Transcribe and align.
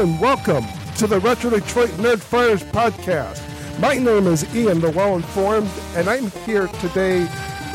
Hello 0.00 0.12
and 0.12 0.20
welcome 0.22 0.64
to 0.96 1.06
the 1.06 1.20
Retro 1.20 1.50
Detroit 1.50 1.90
Nerd 1.90 2.20
Fires 2.20 2.62
podcast. 2.62 3.38
My 3.80 3.98
name 3.98 4.28
is 4.28 4.56
Ian, 4.56 4.80
the 4.80 4.88
well 4.88 5.14
informed, 5.14 5.68
and 5.94 6.08
I'm 6.08 6.30
here 6.46 6.68
today 6.80 7.28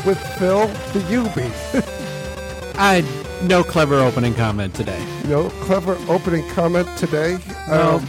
with 0.04 0.18
Phil, 0.36 0.66
the 0.92 1.20
UB. 1.20 2.74
I 2.78 3.04
no 3.44 3.62
clever 3.62 4.00
opening 4.00 4.34
comment 4.34 4.74
today. 4.74 5.00
no 5.28 5.50
clever 5.60 5.96
opening 6.08 6.44
comment 6.50 6.88
today. 6.98 7.38
No. 7.68 7.98
Um, 7.98 8.08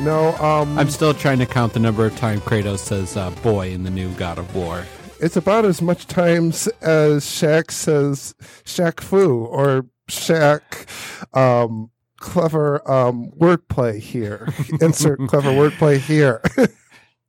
no, 0.00 0.36
um, 0.38 0.76
I'm 0.76 0.90
still 0.90 1.14
trying 1.14 1.38
to 1.38 1.46
count 1.46 1.74
the 1.74 1.80
number 1.80 2.04
of 2.04 2.16
times 2.16 2.40
Kratos 2.40 2.80
says 2.80 3.16
uh, 3.16 3.30
"boy" 3.30 3.70
in 3.70 3.84
the 3.84 3.90
new 3.90 4.12
God 4.14 4.38
of 4.38 4.52
War. 4.56 4.84
it's 5.20 5.36
about 5.36 5.64
as 5.64 5.80
much 5.80 6.08
times 6.08 6.66
as 6.82 7.24
Shaq 7.24 7.70
says 7.70 8.34
Shaq 8.64 8.98
Fu 8.98 9.44
or 9.44 9.86
Shaq. 10.08 10.88
Um, 11.36 11.92
clever 12.18 12.88
um, 12.90 13.30
wordplay 13.38 13.98
here. 13.98 14.48
Insert 14.80 15.18
clever 15.28 15.50
wordplay 15.50 15.98
here. 15.98 16.42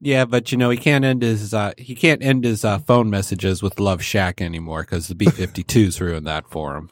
Yeah, 0.02 0.24
but 0.24 0.50
you 0.54 0.58
know 0.58 0.70
he 0.70 0.78
can't 0.78 1.04
end 1.04 1.22
his 1.24 1.54
uh, 1.54 1.74
he 1.78 1.94
can't 1.94 2.24
end 2.24 2.46
his 2.46 2.64
uh, 2.64 2.80
phone 2.80 3.10
messages 3.10 3.62
with 3.62 3.82
"Love 3.82 4.02
Shack" 4.02 4.40
anymore 4.40 4.84
because 4.84 5.10
the 5.10 5.16
B-52s 5.16 6.00
ruined 6.00 6.26
that 6.26 6.50
for 6.50 6.78
him. 6.78 6.90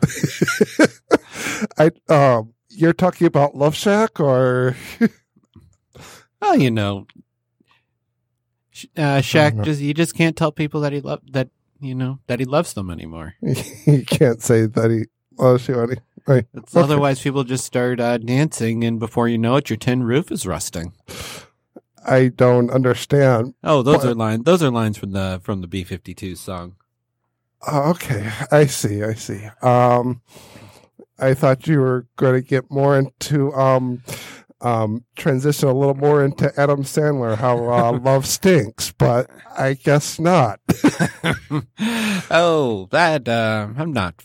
I 1.78 1.92
um, 2.14 2.54
you're 2.70 2.92
talking 2.92 3.26
about 3.26 3.56
Love 3.56 3.76
Shack 3.76 4.20
or 4.20 4.76
Well, 6.42 6.58
you 6.58 6.70
know, 6.70 7.08
uh, 8.98 9.20
Shaq 9.22 9.54
know. 9.56 9.64
just 9.64 9.80
he 9.80 9.94
just 9.94 10.14
can't 10.14 10.36
tell 10.36 10.52
people 10.52 10.82
that 10.82 10.92
he 10.92 11.00
love 11.00 11.22
that 11.32 11.48
you 11.80 11.96
know 11.96 12.20
that 12.28 12.40
he 12.40 12.46
loves 12.46 12.74
them 12.74 12.90
anymore. 12.90 13.36
you 13.86 14.04
can't 14.06 14.42
say 14.42 14.66
that 14.66 14.92
he 14.92 15.06
loves 15.42 15.66
you 15.70 15.80
any. 15.80 15.96
Right. 16.28 16.46
Okay. 16.56 16.80
Otherwise, 16.80 17.22
people 17.22 17.44
just 17.46 17.64
start 17.66 18.00
uh, 18.02 18.18
dancing, 18.18 18.84
and 18.84 19.00
before 19.00 19.30
you 19.30 19.38
know 19.38 19.56
it, 19.56 19.70
your 19.70 19.78
tin 19.78 20.04
roof 20.04 20.30
is 20.32 20.46
rusting. 20.46 20.92
I 22.06 22.28
don't 22.28 22.70
understand. 22.70 23.54
Oh, 23.64 23.82
those 23.82 23.98
What? 23.98 24.06
are 24.08 24.14
lines. 24.14 24.44
Those 24.44 24.62
are 24.62 24.70
lines 24.70 24.98
from 24.98 25.12
the 25.12 25.40
from 25.44 25.62
the 25.62 25.68
B-52 25.68 26.38
song. 26.38 26.76
Oh, 27.66 27.92
okay, 27.92 28.30
I 28.52 28.66
see. 28.66 29.04
I 29.04 29.14
see. 29.14 29.48
Um, 29.62 30.22
I 31.18 31.34
thought 31.34 31.66
you 31.66 31.80
were 31.80 32.06
going 32.18 32.36
to 32.42 32.48
get 32.48 32.70
more 32.70 32.98
into 33.00 33.52
um, 33.54 34.04
um, 34.62 35.06
transition 35.16 35.68
a 35.68 35.74
little 35.74 35.96
more 35.96 36.24
into 36.24 36.52
Adam 36.60 36.84
Sandler, 36.84 37.36
how 37.38 37.58
uh, 37.72 38.00
love 38.04 38.26
stinks, 38.26 38.92
but 38.92 39.30
I 39.58 39.74
guess 39.74 40.20
not. 40.20 40.60
oh, 42.30 42.88
that 42.92 43.28
uh, 43.28 43.70
I'm 43.78 43.92
not. 43.94 44.24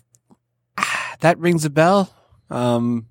That 1.22 1.38
rings 1.38 1.65
a 1.65 1.71
bell. 1.71 2.12
Um, 2.50 3.06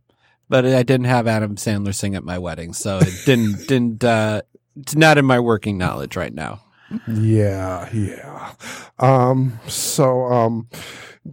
but 0.47 0.65
I 0.65 0.83
didn't 0.83 1.05
have 1.05 1.27
Adam 1.27 1.55
Sandler 1.55 1.95
sing 1.95 2.13
at 2.15 2.23
my 2.23 2.37
wedding, 2.37 2.73
so 2.73 2.99
it 2.99 3.13
didn't 3.25 3.55
didn't. 3.67 4.03
Uh, 4.03 4.41
it's 4.75 4.95
not 4.95 5.17
in 5.17 5.25
my 5.25 5.39
working 5.39 5.77
knowledge 5.77 6.15
right 6.15 6.33
now. 6.33 6.61
Yeah, 7.07 7.89
yeah. 7.93 8.53
Um, 8.99 9.59
so, 9.67 10.25
um, 10.25 10.67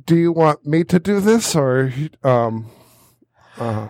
do 0.06 0.16
you 0.16 0.30
want 0.32 0.64
me 0.64 0.84
to 0.84 0.98
do 1.00 1.20
this 1.20 1.56
or, 1.56 1.92
um, 2.22 2.70
uh, 3.58 3.88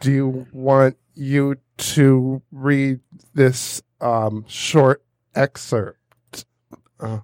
do 0.00 0.10
you 0.10 0.46
want 0.50 0.96
you 1.14 1.56
to 1.76 2.42
read 2.50 3.00
this, 3.34 3.82
um, 4.00 4.46
short 4.48 5.02
excerpt? 5.34 6.46
Uh, 6.98 7.20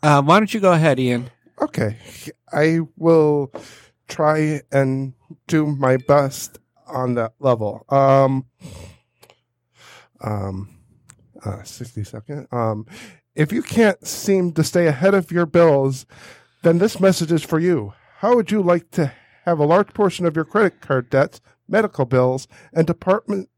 Uh, 0.00 0.22
why 0.22 0.38
don't 0.38 0.54
you 0.54 0.60
go 0.60 0.72
ahead, 0.72 1.00
Ian? 1.00 1.30
Okay. 1.62 1.96
I 2.52 2.80
will 2.96 3.52
try 4.08 4.62
and 4.72 5.14
do 5.46 5.66
my 5.66 5.96
best 5.96 6.58
on 6.86 7.14
that 7.14 7.32
level. 7.38 7.84
Um, 7.88 8.46
um, 10.20 10.78
uh, 11.44 11.62
60 11.62 12.04
second. 12.04 12.48
Um, 12.50 12.86
if 13.34 13.52
you 13.52 13.62
can't 13.62 14.04
seem 14.06 14.52
to 14.54 14.64
stay 14.64 14.86
ahead 14.86 15.14
of 15.14 15.30
your 15.30 15.46
bills, 15.46 16.06
then 16.62 16.78
this 16.78 16.98
message 16.98 17.30
is 17.30 17.44
for 17.44 17.58
you. 17.58 17.92
How 18.16 18.34
would 18.34 18.50
you 18.50 18.60
like 18.62 18.90
to 18.92 19.12
have 19.44 19.58
a 19.58 19.64
large 19.64 19.94
portion 19.94 20.26
of 20.26 20.34
your 20.34 20.44
credit 20.44 20.80
card 20.80 21.08
debts, 21.08 21.40
medical 21.68 22.04
bills, 22.04 22.48
and 22.72 22.86
department 22.86 23.48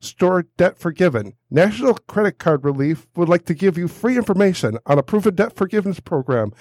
store 0.00 0.42
debt 0.58 0.78
forgiven? 0.78 1.34
National 1.50 1.94
Credit 1.94 2.38
Card 2.38 2.64
Relief 2.64 3.06
would 3.16 3.30
like 3.30 3.46
to 3.46 3.54
give 3.54 3.78
you 3.78 3.88
free 3.88 4.16
information 4.16 4.78
on 4.84 4.98
a 4.98 5.02
proven 5.02 5.34
debt 5.34 5.56
forgiveness 5.56 6.00
program. 6.00 6.52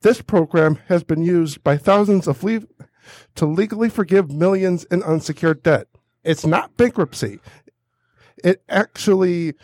This 0.00 0.22
program 0.22 0.78
has 0.86 1.02
been 1.02 1.22
used 1.22 1.64
by 1.64 1.76
thousands 1.76 2.28
of 2.28 2.44
le- 2.44 2.62
to 3.34 3.46
legally 3.46 3.88
forgive 3.88 4.30
millions 4.30 4.84
in 4.84 5.02
unsecured 5.02 5.62
debt. 5.62 5.88
It's 6.22 6.46
not 6.46 6.76
bankruptcy. 6.76 7.40
It 8.44 8.62
actually 8.68 9.54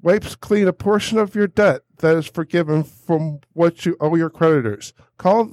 wipes 0.00 0.36
clean 0.36 0.68
a 0.68 0.72
portion 0.72 1.18
of 1.18 1.34
your 1.34 1.48
debt 1.48 1.82
that 1.98 2.16
is 2.16 2.26
forgiven 2.26 2.84
from 2.84 3.40
what 3.52 3.84
you 3.86 3.96
owe 4.00 4.14
your 4.14 4.30
creditors. 4.30 4.92
Call 5.18 5.52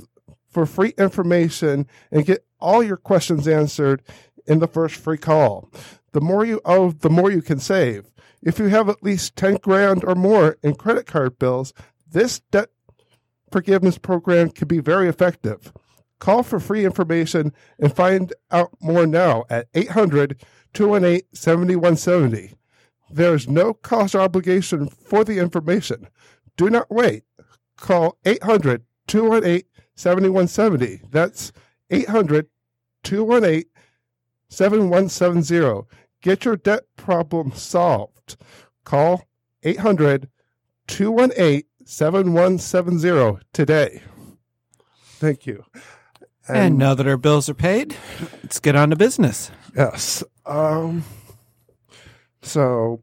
for 0.50 0.66
free 0.66 0.94
information 0.98 1.88
and 2.12 2.26
get 2.26 2.46
all 2.60 2.84
your 2.84 2.98
questions 2.98 3.48
answered 3.48 4.04
in 4.46 4.60
the 4.60 4.68
first 4.68 4.96
free 4.96 5.18
call. 5.18 5.70
The 6.12 6.22
more 6.22 6.46
you 6.46 6.60
owe, 6.66 6.92
the 6.92 7.10
more 7.10 7.32
you 7.32 7.42
can 7.42 7.60
save. 7.60 8.12
If 8.42 8.58
you 8.58 8.66
have 8.66 8.90
at 8.90 9.04
least 9.04 9.36
10 9.36 9.58
grand 9.58 10.04
or 10.04 10.16
more 10.16 10.58
in 10.64 10.76
credit 10.76 11.06
card 11.06 11.38
bills, 11.38 11.74
this 12.10 12.40
debt 12.52 12.70
forgiveness 13.52 13.98
program 13.98 14.50
can 14.50 14.68
be 14.68 14.80
very 14.80 15.08
effective. 15.08 15.74
Call 16.20 16.44
for 16.44 16.60
free 16.60 16.86
information 16.86 17.54
and 17.80 17.96
find 17.96 18.34
out 18.52 18.72
more 18.82 19.08
now 19.08 19.46
at 19.50 19.68
800 19.74 20.42
218 20.74 21.22
7170. 21.34 22.54
There 23.10 23.34
is 23.34 23.48
no 23.48 23.74
cost 23.74 24.14
or 24.14 24.22
obligation 24.22 24.88
for 24.90 25.24
the 25.24 25.40
information. 25.40 26.08
Do 26.58 26.70
not 26.70 26.92
wait. 26.92 27.24
Call 27.78 28.18
800 28.26 28.84
218 29.08 29.64
7170. 29.96 31.02
That's 31.10 31.52
800 31.90 32.48
218 33.04 33.64
7170. 34.50 35.88
Get 36.22 36.46
your 36.46 36.58
debt 36.58 36.84
problem 36.98 37.54
solved. 37.54 38.36
Call 38.84 39.24
800 39.64 40.30
218 40.88 41.64
7170 41.90 43.44
today. 43.52 44.04
Thank 44.94 45.48
you. 45.48 45.66
And 46.48 46.78
now 46.78 46.94
that 46.94 47.08
our 47.08 47.18
bills 47.18 47.50
are 47.50 47.56
paid, 47.56 47.96
let's 48.44 48.60
get 48.60 48.76
on 48.76 48.92
to 48.92 48.96
business. 48.96 49.52
Yes. 49.76 50.24
Um. 50.46 51.04
So 52.42 53.02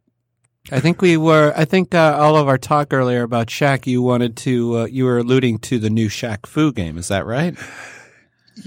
I 0.70 0.78
think 0.80 1.02
we 1.02 1.16
were. 1.16 1.52
I 1.56 1.64
think 1.64 1.94
uh, 1.94 2.16
all 2.18 2.36
of 2.36 2.48
our 2.48 2.58
talk 2.58 2.92
earlier 2.92 3.22
about 3.22 3.48
Shaq. 3.48 3.86
You 3.86 4.02
wanted 4.02 4.36
to. 4.38 4.78
Uh, 4.78 4.84
you 4.86 5.04
were 5.04 5.18
alluding 5.18 5.58
to 5.58 5.78
the 5.78 5.90
new 5.90 6.08
Shaq 6.08 6.46
Fu 6.46 6.72
game. 6.72 6.96
Is 6.96 7.08
that 7.08 7.26
right? 7.26 7.56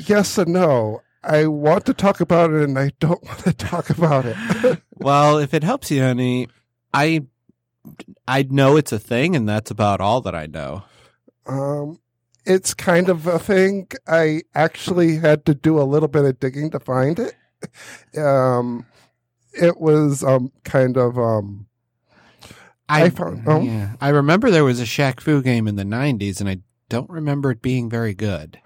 yes 0.08 0.38
and 0.38 0.54
no. 0.54 1.02
I 1.24 1.48
want 1.48 1.86
to 1.86 1.94
talk 1.94 2.22
about 2.22 2.52
it, 2.52 2.64
and 2.64 2.78
I 2.78 2.92
don't 3.00 3.24
want 3.26 3.40
to 3.40 3.54
talk 3.54 3.90
about 3.90 4.26
it. 4.26 4.82
well, 4.96 5.38
if 5.38 5.54
it 5.54 5.64
helps 5.64 5.92
you 5.92 6.04
any, 6.04 6.48
I 6.94 7.24
I 8.28 8.44
know 8.44 8.78
it's 8.78 8.92
a 8.92 9.00
thing, 9.00 9.36
and 9.36 9.48
that's 9.48 9.72
about 9.72 10.02
all 10.02 10.22
that 10.22 10.36
I 10.36 10.46
know. 10.46 10.84
um, 11.48 12.00
it's 12.46 12.74
kind 12.74 13.10
of 13.10 13.28
a 13.28 13.38
thing. 13.38 13.88
I 14.08 14.42
actually 14.56 15.18
had 15.18 15.46
to 15.46 15.54
do 15.54 15.80
a 15.80 15.84
little 15.84 16.08
bit 16.08 16.26
of 16.26 16.40
digging 16.40 16.72
to 16.72 16.80
find 16.80 17.20
it. 17.20 17.36
Um, 18.18 18.86
it 19.54 19.80
was 19.80 20.24
um 20.24 20.52
kind 20.64 20.98
of 20.98 21.18
um 21.20 21.68
I 22.88 23.10
found- 23.10 23.44
oh. 23.46 23.62
yeah, 23.62 23.96
I 24.02 24.10
remember 24.10 24.50
there 24.50 24.64
was 24.64 24.80
a 24.80 24.86
Shaq 24.86 25.20
Fu 25.20 25.42
game 25.42 25.68
in 25.68 25.76
the 25.76 25.84
'90s, 25.84 26.40
and 26.40 26.50
I 26.50 26.60
don't 26.88 27.10
remember 27.10 27.52
it 27.52 27.62
being 27.62 27.90
very 27.90 28.16
good. 28.16 28.60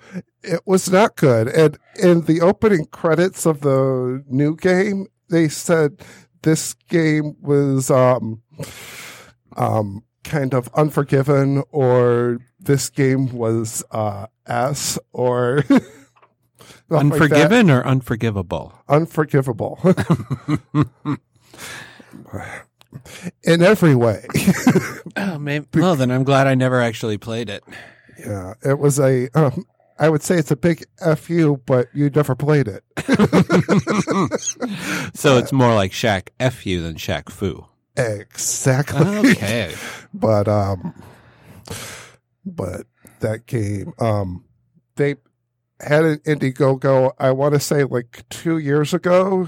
It 0.44 0.62
was 0.66 0.90
not 0.90 1.18
good. 1.18 1.48
And 1.50 1.78
in 2.02 2.22
the 2.22 2.40
opening 2.42 2.86
credits 2.86 3.46
of 3.46 3.62
the 3.62 4.24
new 4.30 4.56
game, 4.56 5.08
they 5.30 5.50
said 5.50 6.00
this 6.44 6.74
game 6.88 7.36
was 7.42 7.90
um 7.92 8.43
um 9.56 10.04
kind 10.24 10.54
of 10.54 10.70
unforgiven 10.76 11.64
or 11.72 12.40
this 12.60 12.90
game 12.90 13.32
was 13.34 13.84
uh 13.92 14.28
S 14.48 14.98
or 15.12 15.64
stuff 15.64 15.82
like. 16.90 17.00
Unforgiven 17.02 17.70
or 17.70 17.86
unforgivable? 17.86 18.74
unforgivable 18.88 19.80
in 23.44 23.62
every 23.62 23.96
way. 23.96 24.26
Oh, 25.16 25.38
maybe. 25.38 25.68
Well, 25.76 25.96
then 25.96 26.10
I'm 26.10 26.24
glad 26.24 26.48
I 26.48 26.56
never 26.56 26.82
actually 26.82 27.20
played 27.20 27.48
it. 27.48 27.64
yeah, 28.18 28.56
it 28.66 28.80
was 28.80 29.00
a. 29.00 29.30
Um, 29.36 29.64
I 30.00 30.10
would 30.10 30.24
say 30.24 30.38
it's 30.38 30.50
a 30.50 30.56
big 30.56 30.86
fu, 31.18 31.58
but 31.68 31.88
you 31.94 32.10
never 32.10 32.34
played 32.34 32.68
it. 32.68 32.84
So 35.14 35.38
it's 35.38 35.52
more 35.54 35.76
like 35.76 35.92
Shaq 35.92 36.30
F 36.40 36.66
you 36.66 36.82
than 36.82 36.96
Shaq 36.96 37.30
Fu. 37.30 37.66
Exactly. 37.98 39.32
Okay. 39.32 39.76
but 40.14 40.48
um, 40.48 40.94
but 42.46 42.86
that 43.20 43.46
game, 43.46 43.94
um, 44.00 44.46
they 44.96 45.16
had 45.80 46.06
an 46.06 46.18
Indiegogo. 46.20 47.14
I 47.20 47.32
want 47.32 47.54
to 47.54 47.60
say 47.60 47.84
like 47.84 48.24
two 48.30 48.58
years 48.58 48.94
ago, 48.94 49.48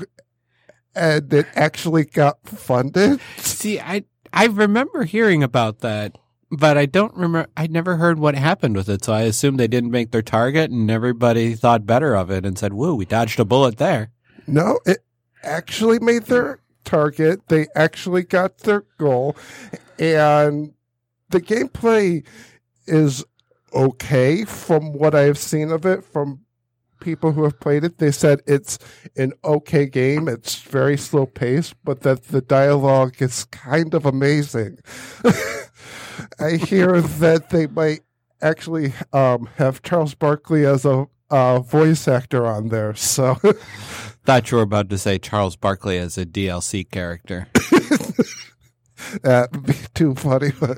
and 0.96 1.34
it 1.34 1.48
actually 1.56 2.06
got 2.06 2.38
funded. 2.48 3.20
See, 3.38 3.80
I 3.80 4.04
I 4.34 4.46
remember 4.46 5.04
hearing 5.04 5.44
about 5.44 5.80
that, 5.80 6.18
but 6.52 6.78
I 6.78 6.86
don't 6.86 7.16
remember. 7.16 7.50
I 7.56 7.68
never 7.68 7.98
heard 7.98 8.20
what 8.20 8.36
happened 8.36 8.76
with 8.76 8.90
it, 8.90 9.04
so 9.04 9.14
I 9.14 9.22
assumed 9.22 9.60
they 9.60 9.68
didn't 9.68 9.92
make 9.92 10.12
their 10.12 10.22
target, 10.22 10.72
and 10.72 10.90
everybody 10.90 11.56
thought 11.56 11.86
better 11.86 12.16
of 12.16 12.32
it 12.32 12.46
and 12.46 12.58
said, 12.58 12.74
"Woo, 12.74 12.96
we 12.96 13.06
dodged 13.06 13.40
a 13.40 13.46
bullet 13.46 13.78
there." 13.78 14.12
No, 14.48 14.80
it 14.86 15.00
actually 15.44 16.00
made 16.00 16.24
their 16.24 16.60
target. 16.86 17.48
They 17.48 17.68
actually 17.76 18.24
got 18.24 18.60
their 18.60 18.86
goal. 18.98 19.36
And 20.00 20.74
the 21.30 21.42
gameplay 21.42 22.26
is 22.88 23.26
okay 23.74 24.46
from 24.46 24.94
what 24.94 25.14
I've 25.14 25.38
seen 25.38 25.72
of 25.72 25.86
it 25.86 26.04
from 26.04 26.42
people 27.02 27.34
who 27.34 27.44
have 27.44 27.60
played 27.60 27.84
it. 27.84 27.98
They 27.98 28.12
said 28.12 28.42
it's 28.48 28.80
an 29.16 29.34
okay 29.44 29.86
game. 29.86 30.28
It's 30.28 30.56
very 30.56 30.98
slow 30.98 31.26
paced, 31.26 31.76
but 31.84 32.02
that 32.02 32.24
the 32.26 32.42
dialogue 32.42 33.22
is 33.22 33.46
kind 33.46 33.94
of 33.94 34.06
amazing. 34.06 34.80
I 36.40 36.52
hear 36.52 37.02
that 37.02 37.50
they 37.50 37.68
might 37.68 38.02
actually 38.42 38.94
um, 39.14 39.50
have 39.58 39.82
Charles 39.84 40.16
Barkley 40.16 40.66
as 40.66 40.86
a 40.86 41.08
uh, 41.30 41.60
voice 41.60 42.08
actor 42.08 42.46
on 42.46 42.70
there. 42.70 42.96
So 42.96 43.38
Thought 44.26 44.50
you 44.52 44.58
were 44.58 44.64
about 44.64 44.90
to 44.90 44.98
say 44.98 45.20
Charles 45.20 45.56
Barkley 45.56 45.98
as 46.00 46.18
a 46.18 46.26
DLC 46.26 46.90
character. 46.90 47.48
that 49.22 49.50
would 49.52 49.66
be 49.68 49.74
too 49.94 50.16
funny, 50.16 50.52
but 50.60 50.78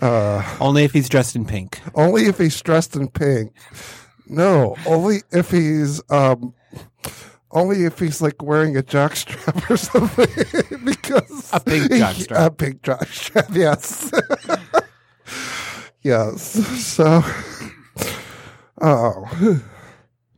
uh, 0.02 0.56
Only 0.60 0.84
if 0.84 0.92
he's 0.92 1.08
dressed 1.08 1.34
in 1.34 1.44
pink. 1.44 1.80
only 1.94 2.26
if 2.26 2.38
he's 2.38 2.60
dressed 2.62 2.94
in 2.94 3.08
pink. 3.08 3.52
No, 4.28 4.76
only 4.86 5.22
if 5.32 5.50
he's 5.50 6.00
um, 6.10 6.54
only 7.50 7.84
if 7.84 7.98
he's 7.98 8.22
like 8.22 8.40
wearing 8.40 8.76
a 8.76 8.82
jockstrap 8.82 9.68
or 9.68 9.76
something. 9.76 10.28
because 10.84 11.50
A 11.52 11.58
pink 11.60 11.90
jockstrap. 11.90 12.46
a 12.46 12.50
pink 12.50 12.82
jockstrap. 12.82 13.54
Yes, 13.54 14.10
yes. 16.02 16.42
So, 16.86 17.22
oh, 18.80 19.62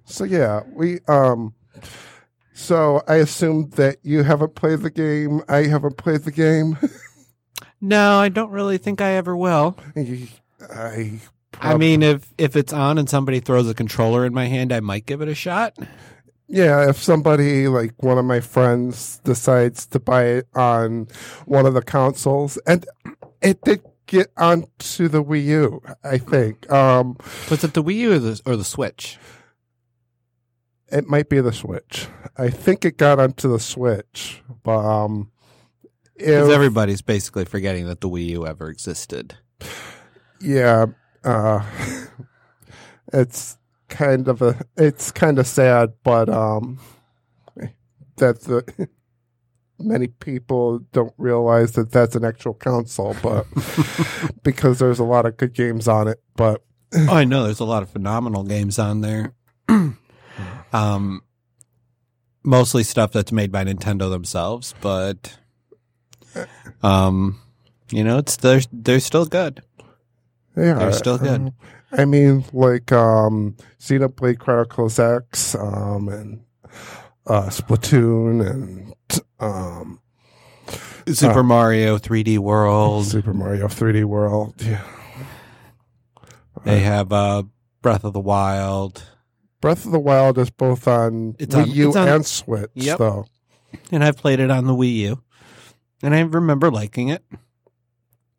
so 0.07 0.25
yeah, 0.25 0.63
we 0.73 1.01
um. 1.09 1.55
So 2.55 3.03
I 3.07 3.17
assume 3.17 3.69
that 3.77 3.99
you 4.03 4.23
haven't 4.23 4.55
played 4.55 4.79
the 4.81 4.91
game. 4.91 5.43
I 5.47 5.65
haven't 5.65 5.99
played 5.99 6.23
the 6.23 6.33
game. 6.33 6.79
No, 7.81 8.19
I 8.19 8.31
don't 8.31 8.51
really 8.51 8.79
think 8.79 9.01
I 9.01 9.13
ever 9.13 9.37
will. 9.37 9.77
I. 10.75 11.21
I 11.61 11.77
mean, 11.77 12.03
if 12.03 12.33
if 12.39 12.57
it's 12.57 12.73
on 12.73 12.99
and 12.99 13.09
somebody 13.09 13.41
throws 13.41 13.69
a 13.69 13.75
controller 13.75 14.25
in 14.25 14.35
my 14.35 14.47
hand, 14.47 14.73
I 14.73 14.81
might 14.81 15.07
give 15.07 15.21
it 15.21 15.29
a 15.29 15.35
shot. 15.35 15.77
Yeah, 16.49 16.89
if 16.89 16.97
somebody 16.97 17.69
like 17.69 18.03
one 18.03 18.19
of 18.19 18.25
my 18.25 18.41
friends 18.41 19.21
decides 19.25 19.87
to 19.89 20.01
buy 20.01 20.25
it 20.25 20.49
on 20.55 21.09
one 21.45 21.67
of 21.67 21.75
the 21.75 21.83
consoles, 21.83 22.57
and 22.67 22.87
it 23.43 23.63
did 23.63 23.83
get 24.07 24.29
onto 24.37 25.09
the 25.09 25.23
Wii 25.23 25.45
U, 25.45 25.83
I 26.05 26.19
think. 26.19 26.71
Um, 26.71 27.17
Was 27.51 27.65
it 27.65 27.75
the 27.75 27.83
Wii 27.83 27.97
U 27.97 28.13
or 28.13 28.19
the, 28.19 28.41
or 28.47 28.57
the 28.57 28.65
Switch? 28.65 29.19
It 30.89 31.07
might 31.09 31.29
be 31.29 31.41
the 31.41 31.53
Switch. 31.53 32.07
I 32.37 32.51
think 32.51 32.85
it 32.85 32.97
got 32.97 33.19
onto 33.19 33.51
the 33.51 33.59
Switch, 33.61 34.43
but 34.63 34.79
um, 34.79 35.31
Because 36.17 36.49
if, 36.49 36.55
everybody's 36.55 37.03
basically 37.03 37.45
forgetting 37.45 37.87
that 37.87 38.01
the 38.01 38.09
Wii 38.09 38.27
U 38.29 38.47
ever 38.47 38.69
existed. 38.69 39.37
yeah, 40.41 40.87
uh, 41.25 41.65
it's 43.13 43.59
kind 43.89 44.29
of 44.29 44.43
a 44.43 44.61
it's 44.77 45.13
kind 45.13 45.39
of 45.39 45.47
sad, 45.47 45.93
but 46.03 46.29
um, 46.29 46.79
that 48.17 48.41
the 48.43 48.89
many 49.79 50.09
people 50.09 50.81
don't 50.93 51.15
realize 51.19 51.73
that 51.73 51.91
that's 51.91 52.17
an 52.17 52.25
actual 52.25 52.55
console, 52.55 53.17
but 53.23 53.47
because 54.43 54.79
there's 54.79 54.99
a 54.99 55.05
lot 55.05 55.27
of 55.27 55.37
good 55.37 55.53
games 55.53 55.89
on 55.89 56.09
it, 56.09 56.23
but 56.37 56.63
oh, 56.95 57.15
I 57.15 57.25
know. 57.25 57.45
There's 57.45 57.61
a 57.61 57.65
lot 57.65 57.83
of 57.83 57.91
phenomenal 57.91 58.45
games 58.45 58.79
on 58.79 59.01
there. 59.01 59.35
um, 60.77 61.23
mostly 62.43 62.83
stuff 62.83 63.13
that's 63.13 63.33
made 63.33 63.51
by 63.53 63.65
Nintendo 63.65 64.11
themselves, 64.11 64.75
but 64.81 65.39
um, 66.83 67.41
you 67.91 68.05
know, 68.05 68.19
it's 68.19 68.37
they're 68.37 68.61
they're 68.73 69.01
still 69.01 69.27
good. 69.27 69.63
they 70.55 70.71
are 70.71 70.79
They're 70.79 70.93
still 70.93 71.19
good. 71.19 71.53
I 71.93 72.05
mean, 72.05 72.45
like 72.53 72.93
um, 72.93 73.57
Xenoblade 73.81 74.39
Chronicles 74.39 74.99
X, 74.99 75.55
um, 75.55 76.09
and 76.09 76.45
uh, 77.27 77.47
Splatoon, 77.49 78.45
and 78.49 78.95
um, 79.41 80.01
Super 81.09 81.41
Uh, 81.41 81.45
Mario 81.45 81.97
3D 81.99 82.39
World. 82.39 83.07
Super 83.07 83.33
Mario 83.33 83.69
3D 83.69 84.05
World. 84.05 84.55
Yeah. 84.59 84.83
They 86.65 86.81
have 86.81 87.13
uh, 87.13 87.45
Breath 87.83 88.03
of 88.03 88.13
the 88.13 88.21
Wild, 88.21 89.05
Breath 89.67 89.85
of 89.85 89.91
the 89.91 89.99
Wild 89.99 90.39
is 90.39 90.49
both 90.49 90.87
on 90.87 91.35
It's 91.41 91.53
Wii 91.53 91.63
on- 91.63 91.71
U 91.73 91.89
it's 91.89 91.97
on- 91.97 92.09
and 92.09 92.25
Switch, 92.25 92.71
Yep. 92.75 92.99
though. 92.99 93.27
and 93.91 94.05
I've 94.05 94.17
played 94.17 94.39
it 94.39 94.49
on 94.49 94.67
the 94.69 94.75
Wii 94.75 94.95
U, 94.99 95.23
and 96.05 96.15
I 96.15 96.21
remember 96.21 96.71
liking 96.71 97.09
it. 97.09 97.25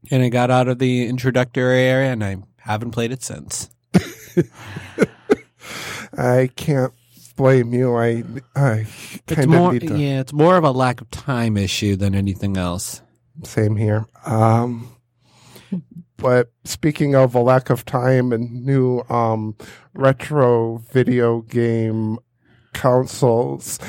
And 0.09 0.23
I 0.23 0.29
got 0.29 0.49
out 0.49 0.69
of 0.69 0.79
the 0.79 1.05
introductory 1.05 1.81
area, 1.81 2.13
and 2.13 2.23
I 2.23 2.37
haven't 2.59 2.91
played 2.91 3.11
it 3.11 3.23
since. 3.23 3.69
I 6.17 6.49
can't 6.55 6.93
blame 7.35 7.73
you. 7.73 7.93
I 7.97 8.23
I 8.55 8.85
It's 9.27 9.33
kind 9.35 9.49
more, 9.49 9.75
of 9.75 9.81
need 9.81 9.87
to. 9.89 9.97
yeah, 9.99 10.21
it's 10.21 10.31
more 10.31 10.55
of 10.55 10.63
a 10.63 10.71
lack 10.71 11.01
of 11.01 11.11
time 11.11 11.57
issue 11.57 11.97
than 11.97 12.15
anything 12.15 12.55
else. 12.55 13.01
Same 13.43 13.75
here. 13.75 14.05
Um, 14.25 14.87
but 16.17 16.51
speaking 16.63 17.15
of 17.15 17.33
a 17.35 17.39
lack 17.41 17.69
of 17.69 17.85
time 17.85 18.31
and 18.33 18.65
new 18.65 19.01
um, 19.09 19.55
retro 19.93 20.77
video 20.91 21.41
game 21.41 22.17
consoles, 22.73 23.79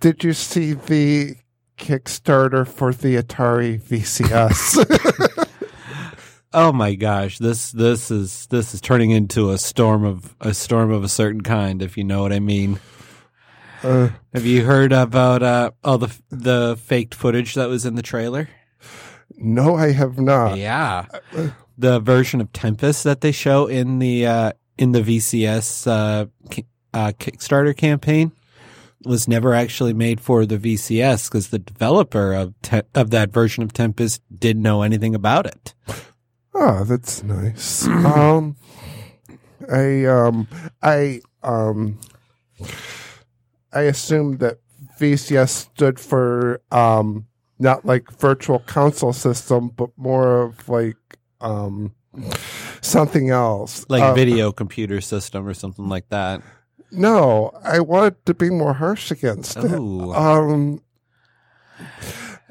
did 0.00 0.24
you 0.24 0.32
see 0.32 0.72
the 0.74 1.36
Kickstarter 1.76 2.66
for 2.66 2.92
the 2.92 3.16
Atari 3.16 3.80
VCS? 3.80 5.50
Oh 6.56 6.72
my 6.72 6.94
gosh, 6.94 7.38
this 7.38 7.72
this 7.72 8.12
is 8.12 8.46
this 8.46 8.74
is 8.74 8.80
turning 8.80 9.10
into 9.10 9.50
a 9.50 9.58
storm 9.58 10.04
of 10.04 10.36
a 10.40 10.54
storm 10.54 10.92
of 10.92 11.02
a 11.02 11.08
certain 11.08 11.40
kind, 11.40 11.82
if 11.82 11.96
you 11.96 12.04
know 12.04 12.22
what 12.22 12.32
I 12.32 12.38
mean. 12.38 12.78
uh, 13.82 14.10
Have 14.32 14.46
you 14.46 14.64
heard 14.64 14.92
about 14.92 15.42
uh 15.42 15.72
all 15.82 15.98
the 15.98 16.16
the 16.30 16.76
faked 16.80 17.12
footage 17.12 17.54
that 17.54 17.68
was 17.68 17.84
in 17.84 17.96
the 17.96 18.02
trailer? 18.02 18.48
no, 19.36 19.74
I 19.74 19.90
have 19.90 20.16
not. 20.20 20.56
yeah. 20.56 21.06
The 21.76 22.00
version 22.00 22.40
of 22.40 22.52
Tempest 22.52 23.04
that 23.04 23.20
they 23.20 23.32
show 23.32 23.66
in 23.66 23.98
the 23.98 24.26
uh 24.26 24.52
in 24.78 24.92
the 24.92 25.00
VCS 25.00 25.86
uh, 25.86 26.26
uh 26.92 27.12
Kickstarter 27.18 27.76
campaign 27.76 28.32
was 29.04 29.28
never 29.28 29.54
actually 29.54 29.92
made 29.92 30.20
for 30.20 30.46
the 30.46 30.58
VCS 30.58 31.28
because 31.28 31.48
the 31.48 31.58
developer 31.58 32.32
of 32.32 32.54
te- 32.62 32.82
of 32.94 33.10
that 33.10 33.30
version 33.30 33.62
of 33.62 33.72
Tempest 33.72 34.22
didn't 34.36 34.62
know 34.62 34.82
anything 34.82 35.14
about 35.14 35.46
it. 35.46 35.74
Oh, 36.54 36.84
that's 36.84 37.22
nice. 37.22 37.86
um, 37.88 38.56
I 39.70 40.04
um, 40.04 40.48
I 40.82 41.20
um, 41.42 41.98
I 43.72 43.82
assumed 43.82 44.38
that 44.40 44.58
VCS 44.98 45.48
stood 45.48 45.98
for 45.98 46.60
um, 46.70 47.26
not 47.58 47.84
like 47.84 48.10
virtual 48.12 48.60
console 48.60 49.12
system, 49.12 49.68
but 49.68 49.90
more 49.96 50.42
of 50.42 50.68
like 50.68 50.96
um, 51.44 51.94
something 52.80 53.30
else. 53.30 53.84
like 53.88 54.02
Uh, 54.02 54.14
video 54.14 54.50
computer 54.52 55.00
system 55.00 55.46
or 55.46 55.54
something 55.54 55.88
like 55.88 56.08
that. 56.08 56.42
No, 56.90 57.50
I 57.64 57.80
wanted 57.80 58.24
to 58.26 58.34
be 58.34 58.50
more 58.50 58.72
harsh 58.74 59.10
against 59.10 59.56
it. 59.56 59.64
Um, 59.72 60.80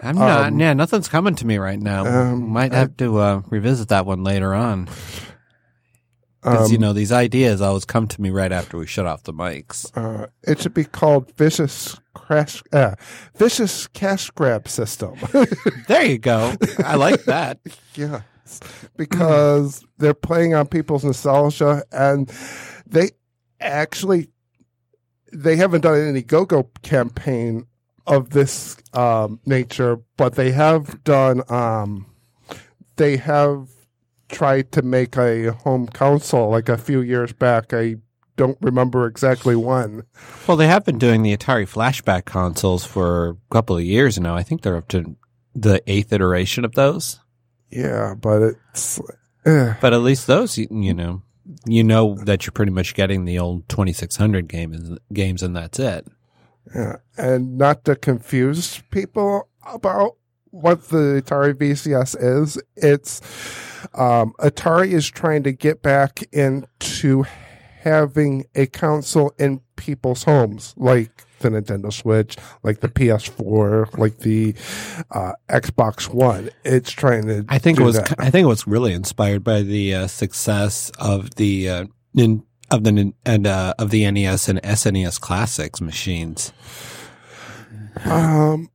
I'm 0.02 0.18
not. 0.18 0.48
um, 0.48 0.60
yeah, 0.60 0.74
nothing's 0.74 1.08
coming 1.08 1.36
to 1.36 1.48
me 1.48 1.58
right 1.58 1.80
now. 1.80 2.06
um, 2.06 2.50
Might 2.50 2.74
I- 2.74 2.78
have 2.80 2.98
to 2.98 3.18
uh, 3.20 3.42
revisit 3.50 3.88
that 3.90 4.06
one 4.06 4.24
later 4.24 4.54
on 4.54 4.90
because 6.42 6.72
you 6.72 6.78
um, 6.78 6.82
know 6.82 6.92
these 6.94 7.14
ideas 7.14 7.62
always 7.62 7.86
come 7.86 8.06
to 8.06 8.22
me 8.22 8.30
right 8.30 8.52
after 8.52 8.78
we 8.78 8.86
shut 8.86 9.06
off 9.06 9.24
the 9.24 9.32
mics. 9.34 9.90
uh, 9.96 10.28
it 10.44 10.60
should 10.60 10.74
be 10.74 10.84
called 10.84 11.32
vicious 11.38 11.98
crash, 12.14 12.62
uh, 12.74 12.96
vicious 13.38 13.88
cash 13.88 14.30
grab 14.32 14.68
system. 14.68 15.16
There 15.88 16.04
you 16.06 16.18
go. 16.18 16.54
I 16.84 16.96
like 16.96 17.24
that. 17.26 17.60
because 18.98 19.86
they're 19.98 20.14
playing 20.14 20.54
on 20.54 20.68
people's 20.68 21.04
nostalgia, 21.04 21.84
and 21.92 22.32
they 22.86 23.12
actually 23.60 24.30
they 25.32 25.56
haven't 25.56 25.82
done 25.82 26.00
any 26.00 26.22
go-go 26.22 26.70
campaign 26.84 27.66
of 28.06 28.32
this 28.32 28.78
um, 28.94 29.40
nature, 29.46 30.00
but 30.18 30.36
they 30.36 30.52
have 30.52 31.04
done. 31.04 31.42
Um, 31.50 32.08
they 32.98 33.18
have 33.18 33.70
tried 34.30 34.72
to 34.74 34.82
make 34.82 35.18
a 35.18 35.52
home 35.52 35.88
console 35.88 36.50
like 36.50 36.70
a 36.70 36.78
few 36.78 37.02
years 37.02 37.34
back. 37.34 37.74
I 37.74 37.96
don't 38.36 38.58
remember 38.62 39.06
exactly 39.06 39.56
when. 39.56 40.04
Well, 40.48 40.58
they 40.58 40.68
have 40.68 40.86
been 40.86 40.98
doing 40.98 41.22
the 41.22 41.36
Atari 41.36 41.70
flashback 41.70 42.26
consoles 42.26 42.86
for 42.86 43.30
a 43.30 43.36
couple 43.52 43.78
of 43.78 43.84
years 43.84 44.20
now. 44.20 44.36
I 44.36 44.44
think 44.44 44.62
they're 44.62 44.78
up 44.78 44.88
to 44.90 45.16
the 45.54 45.82
eighth 45.88 46.12
iteration 46.12 46.66
of 46.66 46.74
those. 46.74 47.20
Yeah, 47.76 48.14
but 48.16 48.42
it's. 48.72 49.00
eh. 49.46 49.74
But 49.82 49.94
at 49.94 50.02
least 50.02 50.28
those, 50.28 50.58
you, 50.58 50.68
you 50.72 50.94
know, 50.94 51.22
you 51.66 51.84
know 51.84 52.16
that 52.24 52.46
you're 52.46 52.52
pretty 52.52 52.72
much 52.72 52.94
getting 52.94 53.26
the 53.26 53.40
old 53.40 53.68
2600 53.70 54.48
game, 54.48 54.98
games, 55.12 55.42
and 55.44 55.56
that's 55.56 55.80
it. 55.80 56.08
Yeah, 56.74 56.98
and 57.18 57.58
not 57.58 57.84
to 57.86 57.96
confuse 57.96 58.82
people 58.92 59.50
about 59.68 60.16
what 60.52 60.90
the 60.90 61.22
Atari 61.26 61.54
VCS 61.56 62.16
is, 62.20 62.62
it's 62.76 63.22
um, 63.96 64.34
Atari 64.40 64.92
is 64.94 65.10
trying 65.10 65.44
to 65.44 65.52
get 65.52 65.82
back 65.82 66.24
into 66.32 67.26
having 67.82 68.46
a 68.56 68.68
console 68.68 69.34
in 69.38 69.62
people's 69.76 70.24
homes, 70.24 70.74
like 70.78 71.12
the 71.44 71.50
Nintendo 71.50 71.94
Switch, 71.94 72.36
like 72.64 72.80
the 72.80 72.90
PS4, 72.90 73.98
like 73.98 74.20
the 74.20 74.56
uh, 75.12 75.34
Xbox 75.50 76.14
One. 76.14 76.50
It's 76.64 76.92
trying 76.92 77.28
to. 77.28 77.46
I 77.50 77.60
think 77.60 77.78
do 77.78 77.84
it 77.84 77.86
was. 77.86 77.96
that. 77.96 78.16
I 78.20 78.30
think 78.30 78.46
it 78.46 78.48
was 78.48 78.66
really 78.68 78.94
inspired 78.94 79.44
by 79.44 79.62
the 79.62 79.94
uh, 79.94 80.08
success 80.08 80.92
of 81.00 81.36
the 81.36 81.70
uh, 81.70 81.86
nin, 82.14 82.44
of 82.72 82.84
the 82.84 83.14
and 83.26 83.48
uh, 83.48 83.74
of 83.78 83.92
the 83.92 84.10
NES 84.10 84.50
and 84.50 84.62
SNES 84.62 85.20
classics 85.20 85.80
machines. 85.82 86.52
Um, 88.06 88.70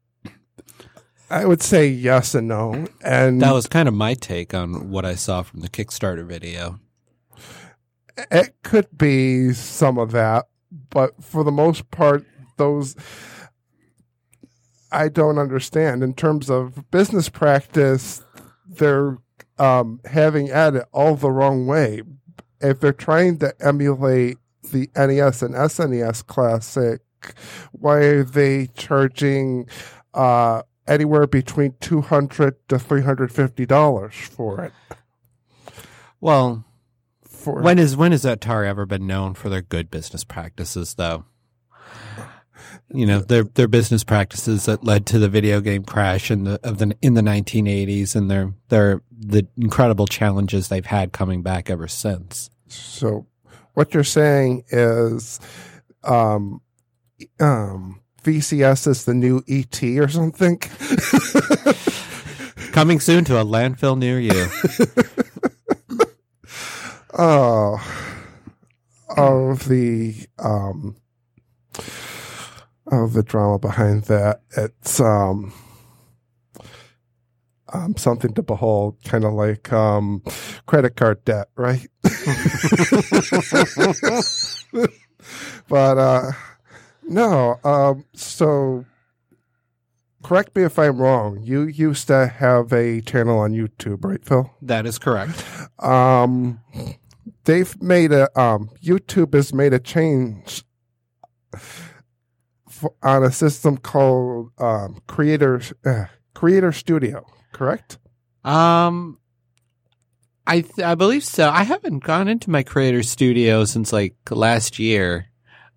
I 1.31 1.45
would 1.45 1.63
say 1.63 1.89
yes 1.89 2.35
and 2.35 2.49
no, 2.49 2.87
and 3.05 3.43
That 3.43 3.53
was 3.53 3.67
kind 3.67 3.89
of 3.89 3.95
my 3.95 4.15
take 4.15 4.55
on 4.55 4.91
what 4.91 5.05
I 5.05 5.15
saw 5.15 5.43
from 5.43 5.61
the 5.61 5.69
Kickstarter 5.69 6.25
video. 6.25 6.79
it 8.31 8.55
could 8.63 8.87
be 8.97 9.53
some 9.53 9.99
of 9.99 10.13
that, 10.13 10.47
but 10.91 11.23
for 11.23 11.45
the 11.45 11.53
most 11.53 11.91
part, 11.91 12.25
those 12.59 12.95
I 14.91 15.09
don't 15.09 15.39
understand 15.39 16.03
in 16.03 16.15
terms 16.15 16.51
of 16.51 16.91
business 16.91 17.29
practice. 17.29 18.25
They're 18.67 19.19
um, 19.59 20.01
having 20.05 20.51
at 20.51 20.77
it 20.77 20.85
all 20.93 21.17
the 21.17 21.31
wrong 21.31 21.67
way. 21.67 22.03
If 22.61 22.81
they're 22.81 22.93
trying 22.93 23.39
to 23.39 23.55
emulate 23.61 24.39
the 24.71 24.91
NES 24.97 25.43
and 25.43 25.55
SNES 25.55 26.27
classic, 26.27 27.01
why 27.73 27.99
are 27.99 28.25
they 28.25 28.69
charging 28.75 29.69
uh, 30.15 30.63
anywhere 30.87 31.27
between 31.27 31.75
two 31.81 32.01
hundred 32.01 32.57
to 32.69 32.79
three 32.79 33.03
hundred 33.03 33.33
fifty 33.33 33.67
dollars 33.67 34.15
for 34.15 34.65
it? 34.65 34.73
Well, 36.21 36.65
For 37.25 37.61
when 37.63 37.79
is 37.79 37.97
when 37.97 38.13
has 38.13 38.25
Atari 38.25 38.67
ever 38.67 38.87
been 38.87 39.07
known 39.07 39.35
for 39.35 39.49
their 39.49 39.63
good 39.63 39.91
business 39.91 40.25
practices, 40.25 40.95
though? 40.95 41.25
You 42.91 43.05
know 43.05 43.21
their 43.21 43.45
their 43.45 43.69
business 43.69 44.03
practices 44.03 44.65
that 44.65 44.83
led 44.83 45.05
to 45.07 45.19
the 45.19 45.29
video 45.29 45.61
game 45.61 45.85
crash 45.85 46.31
in 46.31 46.45
the 46.45 46.59
of 46.63 46.79
the 46.79 46.97
in 47.03 47.13
the 47.15 47.21
1980s, 47.21 48.17
and 48.17 48.31
their 48.31 48.55
their 48.69 49.03
the 49.11 49.47
incredible 49.59 50.07
challenges 50.07 50.69
they've 50.69 50.87
had 50.87 51.13
coming 51.13 51.43
back 51.43 51.69
ever 51.69 51.87
since. 51.87 52.49
So 52.69 53.27
what 53.75 53.93
you're 53.93 54.05
saying 54.05 54.65
is 54.71 55.39
um 56.03 56.63
um 57.41 58.01
VCS 58.23 58.87
is 58.87 59.05
the 59.05 59.15
new 59.15 59.43
ET 59.49 59.83
or 59.83 60.09
something? 60.09 60.59
Coming 62.73 63.01
soon 63.01 63.25
to 63.25 63.41
a 63.41 63.45
landfill 63.45 63.99
near 63.99 64.21
you. 64.21 64.33
oh 67.19 67.77
of 69.17 69.67
the 69.69 70.15
um 70.39 70.95
of 72.91 73.13
the 73.13 73.23
drama 73.23 73.59
behind 73.59 74.05
that. 74.05 74.43
It's 74.57 75.01
um 75.01 75.53
um, 77.73 77.97
something 77.97 78.33
to 78.35 78.43
behold, 78.43 78.97
kind 79.05 79.25
of 79.25 79.33
like 79.33 79.73
um, 79.73 80.23
credit 80.67 80.97
card 80.97 81.25
debt, 81.25 81.49
right? 81.57 81.87
but 85.69 85.99
uh, 85.99 86.33
no. 87.03 87.59
Um, 87.65 88.05
so, 88.15 88.85
correct 90.23 90.57
me 90.57 90.63
if 90.63 90.79
I'm 90.79 90.99
wrong. 90.99 91.41
You 91.43 91.63
used 91.63 92.07
to 92.09 92.27
have 92.27 92.73
a 92.73 93.01
channel 93.03 93.39
on 93.39 93.53
YouTube, 93.53 94.05
right, 94.05 94.25
Phil? 94.25 94.51
That 94.63 94.87
is 94.87 94.99
correct. 94.99 95.45
Um, 95.79 96.61
they've 97.45 97.81
made 97.83 98.13
a 98.13 98.41
um, 98.41 98.71
YouTube 98.83 99.35
has 99.35 99.53
made 99.53 99.75
a 99.75 99.79
change 99.79 100.65
for, 102.79 102.95
on 103.03 103.25
a 103.25 103.33
system 103.33 103.77
called 103.77 104.51
um, 104.59 105.01
Creator 105.07 105.63
uh, 105.85 106.05
Creator 106.35 106.73
Studio. 106.73 107.27
Correct? 107.53 107.99
Um, 108.45 109.19
I 110.47 110.61
th- 110.63 110.79
I 110.87 110.95
believe 110.95 111.25
so. 111.25 111.51
I 111.51 111.65
haven't 111.65 112.05
gone 112.05 112.29
into 112.29 112.51
my 112.51 112.63
creator 112.63 113.03
studio 113.03 113.65
since 113.65 113.93
like 113.93 114.17
last 114.31 114.79
year. 114.79 115.27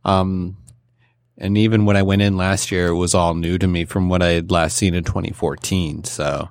Um, 0.06 0.58
and 1.38 1.58
even 1.58 1.86
when 1.86 1.98
I 1.98 2.04
went 2.04 2.22
in 2.22 2.38
last 2.38 2.72
year, 2.72 2.88
it 2.88 2.96
was 2.96 3.14
all 3.14 3.34
new 3.34 3.58
to 3.58 3.68
me 3.68 3.86
from 3.86 4.10
what 4.10 4.22
I 4.22 4.30
had 4.30 4.52
last 4.52 4.78
seen 4.78 4.94
in 4.94 5.04
2014. 5.04 6.04
So 6.04 6.50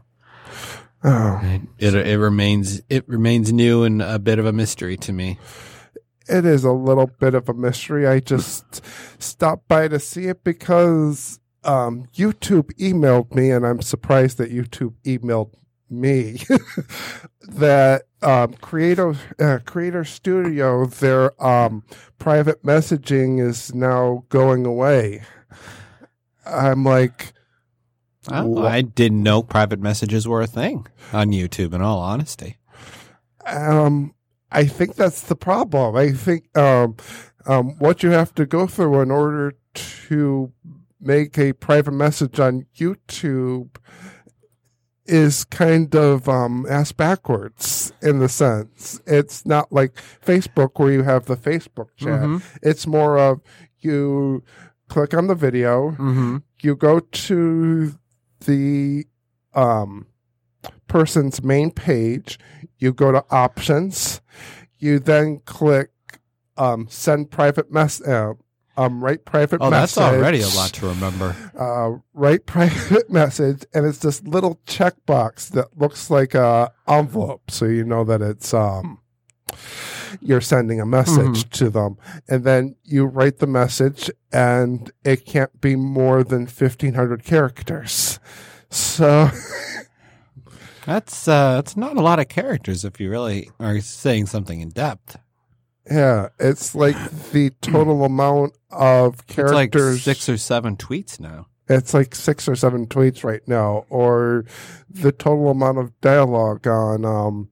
Oh, 1.03 1.41
it 1.79 1.95
it 1.95 2.19
remains 2.19 2.83
it 2.91 3.09
remains 3.09 3.53
new 3.53 3.85
and 3.85 4.03
a 4.03 4.19
bit 4.19 4.39
of 4.39 4.45
a 4.45 4.53
mystery 4.53 4.99
to 4.99 5.13
me. 5.13 5.39
It 6.31 6.45
is 6.47 6.65
a 6.65 6.73
little 6.73 7.07
bit 7.19 7.35
of 7.35 7.49
a 7.49 7.55
mystery. 7.55 8.07
I 8.07 8.21
just 8.21 8.83
stopped 9.21 9.69
by 9.69 9.89
to 9.89 9.99
see 9.99 10.27
it 10.27 10.45
because 10.45 11.41
um, 11.65 12.07
YouTube 12.15 12.73
emailed 12.79 13.35
me, 13.35 13.51
and 13.51 13.67
I'm 13.67 13.83
surprised 13.83 14.39
that 14.39 14.53
YouTube 14.53 14.95
emailed 15.05 15.53
me 15.91 16.41
that 17.49 18.03
um, 18.23 18.53
Creator 18.55 19.17
uh, 19.41 19.59
Creator 19.65 20.05
Studio 20.05 20.87
their 20.87 21.43
um, 21.45 21.83
private 22.19 22.63
messaging 22.63 23.41
is 23.45 23.75
now 23.75 24.25
going 24.29 24.65
away. 24.65 25.23
I'm 26.47 26.85
like, 26.85 27.33
Oh, 28.31 28.65
I 28.65 28.83
didn't 28.83 29.23
know 29.23 29.43
private 29.43 29.81
messages 29.81 30.29
were 30.29 30.43
a 30.43 30.47
thing 30.47 30.87
on 31.13 31.31
YouTube. 31.31 31.73
In 31.75 31.81
all 31.83 31.99
honesty, 32.01 32.59
Um, 33.47 34.15
I 34.53 34.65
think 34.65 34.97
that's 34.97 35.23
the 35.23 35.37
problem. 35.37 35.97
I 35.97 36.11
think 36.13 36.57
um, 36.57 36.97
um, 37.47 37.79
what 37.79 38.03
you 38.03 38.11
have 38.11 38.35
to 38.35 38.47
go 38.47 38.67
through 38.67 39.01
in 39.01 39.11
order 39.11 39.55
to 39.75 40.53
make 41.01 41.39
a 41.39 41.53
private 41.53 41.93
message 41.93 42.39
on 42.41 42.67
YouTube 42.77 43.77
is 45.07 45.45
kind 45.45 45.95
of 45.97 46.29
um, 46.29 46.67
ass 46.69 46.93
backwards 46.93 47.93
in 48.03 48.19
the 48.21 48.29
sense 48.29 49.01
it's 49.07 49.45
not 49.45 49.73
like 49.73 49.93
Facebook 50.25 50.71
where 50.79 50.93
you 50.93 51.03
have 51.03 51.25
the 51.27 51.37
Facebook 51.37 51.89
chat. 51.97 52.21
Mhm. 52.21 52.43
It's 52.63 52.87
more 52.87 53.19
of 53.19 53.41
you 53.81 54.45
click 54.89 55.15
on 55.15 55.27
the 55.27 55.35
video, 55.35 55.93
Mm-hmm. 55.93 56.37
you 56.63 56.77
go 56.77 57.01
to 57.01 57.95
the 58.45 59.07
um, 59.55 60.07
person's 60.87 61.43
main 61.43 61.71
page, 61.71 62.39
you 62.81 62.93
go 62.93 63.13
to 63.13 63.25
options, 63.31 64.21
you 64.79 64.99
then 64.99 65.41
click 65.45 65.91
um, 66.57 66.89
send 66.91 67.31
private 67.31 67.71
mess, 67.73 68.03
uh, 68.03 68.33
um, 68.77 69.03
write 69.03 69.25
private 69.25 69.61
Oh, 69.63 69.71
message. 69.71 69.95
that's 69.97 69.99
already 70.15 70.41
a 70.43 70.49
lot 70.49 70.73
to 70.75 70.87
remember. 70.89 71.37
Uh, 71.59 71.99
write 72.13 72.45
private 72.47 73.11
message, 73.11 73.65
and 73.73 73.87
it's 73.87 73.99
this 73.99 74.23
little 74.25 74.59
checkbox 74.67 75.49
that 75.51 75.79
looks 75.79 76.11
like 76.11 76.35
a 76.35 76.71
envelope, 76.89 77.51
so 77.51 77.65
you 77.67 77.85
know 77.85 78.05
that 78.05 78.21
it's 78.23 78.53
um, 78.53 78.99
you're 80.21 80.41
sending 80.41 80.81
a 80.81 80.87
message 80.87 81.49
to 81.51 81.71
them 81.71 81.97
and 82.29 82.45
then 82.45 82.75
you 82.85 83.05
write 83.05 83.39
the 83.39 83.47
message 83.47 84.11
and 84.33 84.91
it 85.05 85.25
can't 85.25 85.61
be 85.61 85.77
more 85.77 86.23
than 86.25 86.43
1500 86.43 87.25
characters 87.25 88.19
so 88.71 89.29
That's 90.91 91.29
uh, 91.29 91.55
that's 91.55 91.77
not 91.77 91.97
a 91.97 92.01
lot 92.01 92.19
of 92.19 92.27
characters 92.27 92.85
if 92.85 92.99
you 92.99 93.11
really 93.11 93.49
are 93.61 93.79
saying 93.81 94.27
something 94.27 94.61
in 94.61 94.71
depth. 94.71 95.17
yeah 95.89 96.31
it's 96.41 96.75
like 96.75 96.97
the 97.31 97.51
total 97.61 98.05
amount 98.05 98.55
of 98.73 99.21
It's 99.29 99.39
like 99.39 99.71
characters 99.71 100.03
six 100.03 100.29
or 100.29 100.37
seven 100.37 100.77
tweets 100.77 101.21
now. 101.21 101.47
it's 101.69 101.95
like 101.95 102.17
six 102.17 102.49
or 102.49 102.57
seven 102.57 102.89
tweets 102.89 103.23
right 103.23 103.47
now 103.47 103.85
or 103.89 104.45
the 104.91 105.13
total 105.13 105.51
amount 105.51 105.79
of 105.79 105.93
dialogue 106.01 106.67
on 106.67 107.05
um 107.05 107.51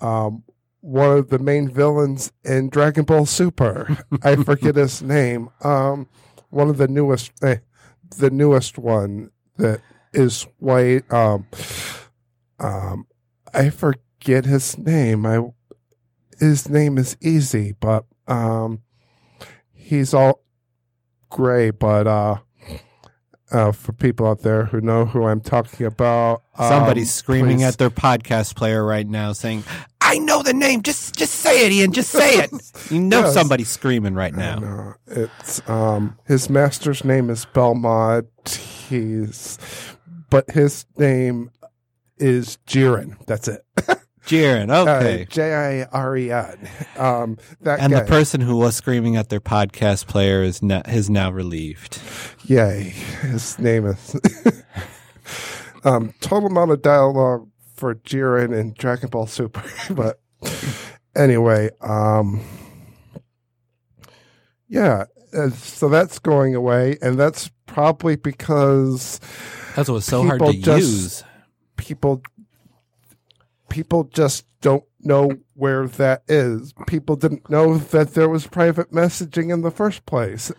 um 0.00 0.44
one 0.80 1.18
of 1.18 1.28
the 1.28 1.38
main 1.38 1.68
villains 1.68 2.32
in 2.42 2.70
Dragon 2.70 3.04
Ball 3.04 3.26
Super. 3.26 3.98
I 4.22 4.36
forget 4.36 4.76
his 4.76 5.02
name. 5.16 5.50
Um 5.62 6.08
one 6.48 6.70
of 6.70 6.78
the 6.78 6.88
newest 6.88 7.32
eh, 7.42 7.56
the 8.16 8.30
newest 8.30 8.78
one 8.78 9.30
that 9.58 9.82
is 10.14 10.46
white 10.58 11.04
um 11.12 11.46
um 12.64 13.06
I 13.52 13.70
forget 13.70 14.44
his 14.46 14.76
name. 14.78 15.26
I 15.26 15.40
his 16.40 16.68
name 16.68 16.98
is 16.98 17.16
easy, 17.20 17.74
but 17.78 18.04
um 18.26 18.82
he's 19.72 20.14
all 20.14 20.40
gray, 21.30 21.70
but 21.70 22.06
uh 22.06 22.36
uh, 23.52 23.70
for 23.70 23.92
people 23.92 24.26
out 24.26 24.40
there 24.40 24.64
who 24.64 24.80
know 24.80 25.04
who 25.04 25.26
I'm 25.26 25.40
talking 25.40 25.86
about, 25.86 26.42
um, 26.58 26.68
Somebody's 26.68 27.14
screaming 27.14 27.58
please- 27.58 27.66
at 27.66 27.78
their 27.78 27.90
podcast 27.90 28.56
player 28.56 28.84
right 28.84 29.06
now, 29.06 29.32
saying, 29.32 29.62
"I 30.00 30.18
know 30.18 30.42
the 30.42 30.54
name. 30.54 30.82
Just 30.82 31.14
just 31.14 31.34
say 31.34 31.64
it, 31.66 31.70
Ian. 31.72 31.92
Just 31.92 32.10
say 32.10 32.38
it." 32.38 32.50
You 32.90 33.00
know 33.00 33.20
Yes. 33.20 33.34
somebody's 33.34 33.68
screaming 33.68 34.14
right 34.14 34.34
now. 34.34 34.58
No, 34.58 34.94
it's 35.06 35.60
um 35.68 36.18
his 36.26 36.50
master's 36.50 37.04
name 37.04 37.30
is 37.30 37.46
Belmod. 37.54 38.26
He's 38.88 39.58
but 40.30 40.50
his 40.50 40.86
name 40.98 41.50
is 42.24 42.58
Jiren. 42.66 43.16
That's 43.26 43.48
it. 43.48 43.62
Jiren, 44.26 44.70
okay. 44.88 45.26
J 45.28 45.82
I 45.82 45.84
R 45.92 46.16
E 46.16 46.30
N. 46.32 46.68
Um, 46.96 47.36
that 47.60 47.80
and 47.80 47.92
guy. 47.92 48.00
the 48.00 48.06
person 48.06 48.40
who 48.40 48.56
was 48.56 48.74
screaming 48.74 49.16
at 49.16 49.28
their 49.28 49.40
podcast 49.40 50.06
player 50.06 50.42
is 50.42 50.62
now, 50.62 50.80
is 50.88 51.10
now 51.10 51.30
relieved. 51.30 52.00
Yay. 52.46 52.94
His 53.20 53.58
name 53.58 53.84
is. 53.86 54.16
um, 55.84 56.14
total 56.20 56.48
amount 56.48 56.70
of 56.70 56.80
dialogue 56.80 57.48
for 57.74 57.94
Jiren 57.96 58.58
and 58.58 58.74
Dragon 58.74 59.10
Ball 59.10 59.26
Super. 59.26 59.62
but 59.90 60.20
anyway, 61.14 61.68
um, 61.82 62.40
yeah. 64.68 65.04
uh, 65.36 65.50
So 65.50 65.90
that's 65.90 66.18
going 66.18 66.54
away. 66.54 66.96
And 67.02 67.18
that's 67.18 67.50
probably 67.66 68.16
because 68.16 69.20
That's 69.76 69.88
what's 69.90 70.06
so 70.06 70.24
hard 70.24 70.40
to 70.40 70.52
just- 70.54 70.78
use. 70.80 71.24
People 71.84 72.22
people 73.68 74.04
just 74.04 74.46
don't 74.60 74.84
know 75.00 75.30
where 75.54 75.86
that 75.86 76.22
is. 76.28 76.72
People 76.86 77.16
didn't 77.16 77.50
know 77.50 77.76
that 77.76 78.14
there 78.14 78.28
was 78.28 78.46
private 78.46 78.90
messaging 78.90 79.52
in 79.52 79.62
the 79.62 79.70
first 79.70 80.06
place. 80.06 80.50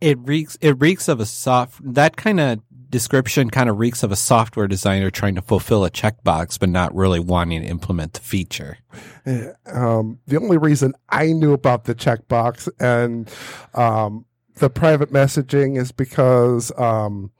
It 0.00 0.18
reeks. 0.20 0.58
It 0.60 0.78
reeks 0.78 1.08
of 1.08 1.20
a 1.20 1.26
soft. 1.26 1.80
That 1.82 2.16
kind 2.16 2.38
of 2.38 2.60
description 2.90 3.50
kind 3.50 3.68
of 3.70 3.78
reeks 3.78 4.02
of 4.02 4.12
a 4.12 4.16
software 4.16 4.68
designer 4.68 5.10
trying 5.10 5.34
to 5.34 5.42
fulfill 5.42 5.84
a 5.84 5.90
checkbox, 5.90 6.58
but 6.58 6.68
not 6.68 6.94
really 6.94 7.20
wanting 7.20 7.62
to 7.62 7.66
implement 7.66 8.12
the 8.12 8.20
feature. 8.20 8.78
um, 9.72 10.18
the 10.26 10.36
only 10.36 10.58
reason 10.58 10.92
I 11.08 11.32
knew 11.32 11.52
about 11.52 11.84
the 11.84 11.94
checkbox 11.94 12.68
and 12.78 13.30
um, 13.74 14.26
the 14.56 14.70
private 14.70 15.12
messaging 15.12 15.78
is 15.78 15.92
because, 15.92 16.72
um, 16.78 17.30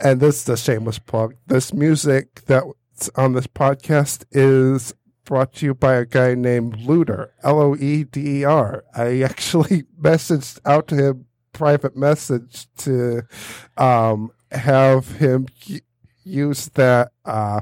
and 0.00 0.20
this 0.20 0.42
is 0.42 0.48
a 0.48 0.56
shameless 0.56 0.98
plug, 0.98 1.34
this 1.46 1.72
music 1.72 2.42
that's 2.46 3.10
on 3.16 3.32
this 3.34 3.46
podcast 3.46 4.24
is 4.32 4.94
brought 5.24 5.52
to 5.54 5.66
you 5.66 5.74
by 5.74 5.94
a 5.94 6.04
guy 6.06 6.34
named 6.34 6.78
Loeder, 6.78 7.28
L 7.42 7.60
O 7.60 7.76
E 7.76 8.04
D 8.04 8.40
E 8.40 8.44
R. 8.44 8.84
I 8.94 9.22
actually 9.22 9.82
messaged 10.00 10.58
out 10.64 10.88
to 10.88 10.96
him 10.96 11.26
private 11.52 11.96
message 11.96 12.66
to 12.78 13.22
um, 13.76 14.30
have 14.52 15.08
him 15.18 15.46
use 16.24 16.68
that 16.74 17.10
uh, 17.24 17.60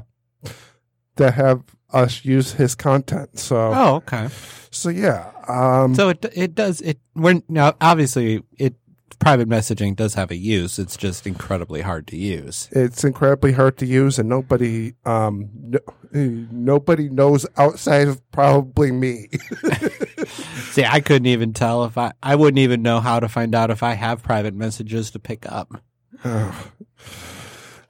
to 1.15 1.31
have 1.31 1.63
us 1.91 2.23
use 2.25 2.53
his 2.53 2.75
content. 2.75 3.39
So 3.39 3.71
Oh, 3.73 3.95
okay. 3.95 4.29
so 4.71 4.89
yeah. 4.89 5.31
Um, 5.47 5.95
So 5.95 6.09
it 6.09 6.25
it 6.35 6.55
does 6.55 6.81
it. 6.81 6.99
We're 7.15 7.41
now 7.49 7.73
obviously 7.81 8.43
it 8.57 8.75
private 9.19 9.49
messaging 9.49 9.95
does 9.95 10.13
have 10.13 10.31
a 10.31 10.35
use. 10.37 10.79
It's 10.79 10.97
just 10.97 11.27
incredibly 11.27 11.81
hard 11.81 12.07
to 12.07 12.17
use. 12.17 12.69
it's 12.71 13.03
incredibly 13.03 13.51
hard 13.53 13.77
to 13.77 13.85
use, 13.85 14.19
and 14.19 14.29
nobody 14.29 14.93
um, 15.05 15.49
no, 15.53 15.79
nobody 16.13 17.09
knows 17.09 17.45
outside 17.57 18.07
of 18.07 18.31
probably 18.31 18.91
me. 18.91 19.27
See, 20.27 20.85
I 20.85 20.99
couldn't 20.99 21.27
even 21.27 21.53
tell 21.53 21.85
if 21.85 21.97
I 21.97 22.13
I 22.21 22.35
wouldn't 22.35 22.59
even 22.59 22.81
know 22.81 22.99
how 22.99 23.19
to 23.19 23.27
find 23.27 23.55
out 23.55 23.71
if 23.71 23.83
I 23.83 23.93
have 23.93 24.23
private 24.23 24.53
messages 24.53 25.11
to 25.11 25.19
pick 25.19 25.49
up. 25.51 25.81
Oh. 26.23 26.71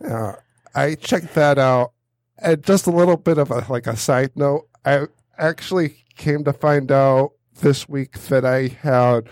Uh, 0.04 0.34
I 0.76 0.96
checked 0.96 1.34
that 1.36 1.58
out. 1.58 1.94
And 2.40 2.64
just 2.64 2.86
a 2.86 2.92
little 2.92 3.18
bit 3.18 3.40
of 3.40 3.50
a 3.50 3.66
like 3.68 3.88
a 3.88 3.98
side 3.98 4.32
note, 4.36 4.68
I 4.86 5.08
actually 5.38 6.06
came 6.16 6.44
to 6.44 6.54
find 6.54 6.92
out 6.92 7.32
this 7.62 7.90
week 7.90 8.20
that 8.28 8.46
I 8.46 8.68
had 8.68 9.28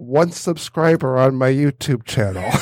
one 0.00 0.32
subscriber 0.32 1.18
on 1.18 1.34
my 1.34 1.50
YouTube 1.50 2.04
channel. 2.04 2.42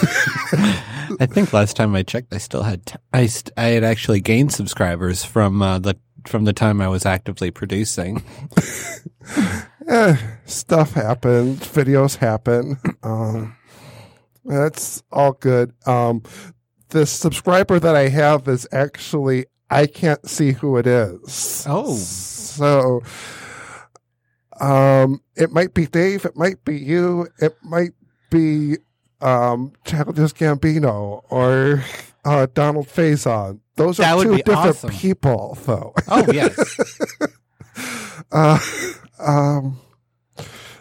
I 1.21 1.27
think 1.27 1.53
last 1.53 1.77
time 1.77 1.95
I 1.95 2.03
checked, 2.03 2.35
I 2.35 2.39
still 2.39 2.65
had 2.65 2.85
t- 2.85 2.97
I 3.13 3.27
st- 3.27 3.53
I 3.57 3.69
had 3.69 3.85
actually 3.85 4.21
gained 4.21 4.53
subscribers 4.53 5.25
from 5.25 5.63
uh, 5.63 5.79
the 5.79 5.97
from 6.27 6.45
the 6.45 6.53
time 6.53 6.81
I 6.81 6.89
was 6.89 7.07
actively 7.07 7.51
producing. 7.51 8.25
eh, 9.89 10.17
stuff 10.47 10.93
happens, 10.93 11.61
videos 11.61 12.17
happen. 12.17 12.77
Um, 13.03 13.57
that's 14.45 15.03
all 15.13 15.33
good. 15.33 15.73
Um, 15.87 16.25
the 16.89 17.07
subscriber 17.07 17.79
that 17.79 17.95
I 17.95 18.09
have 18.09 18.49
is 18.49 18.67
actually 18.73 19.47
I 19.71 19.87
can't 19.87 20.29
see 20.29 20.53
who 20.53 20.77
it 20.77 20.87
is. 20.87 21.65
Oh. 21.69 21.95
so 21.95 23.03
um, 24.61 25.21
it 25.37 25.51
might 25.53 25.75
be 25.75 25.87
Dave. 25.87 26.25
It 26.25 26.37
might 26.37 26.65
be 26.65 26.77
you. 26.79 27.29
It 27.41 27.57
might 27.63 27.93
be 28.31 28.77
um, 29.21 29.73
Childish 29.85 30.33
Gambino 30.33 31.23
or 31.31 31.85
uh, 32.25 32.47
Donald 32.55 32.89
Faison. 32.89 33.61
Those 33.77 33.99
That 33.99 34.17
are 34.17 34.23
two 34.25 34.37
different 34.39 34.59
awesome. 34.59 34.91
people, 34.91 35.57
though. 35.65 35.95
Oh 36.09 36.33
yes, 36.33 36.57
Uh, 38.33 38.59
um, 39.21 39.79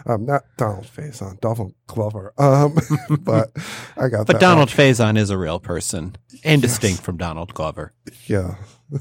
um, 0.06 0.26
not 0.26 0.44
Donald 0.58 0.86
Faison, 0.86 1.40
Donald 1.40 1.74
Glover. 1.86 2.34
Um, 2.38 2.78
but 3.22 3.50
I 3.96 4.08
got 4.10 4.28
but. 4.28 4.40
Donald 4.40 4.70
Faison 4.70 5.18
is 5.18 5.30
a 5.30 5.38
real 5.38 5.60
person 5.60 6.16
and 6.44 6.62
distinct 6.62 7.02
from 7.04 7.18
Donald 7.18 7.54
Glover. 7.54 7.94
Yeah. 8.26 8.56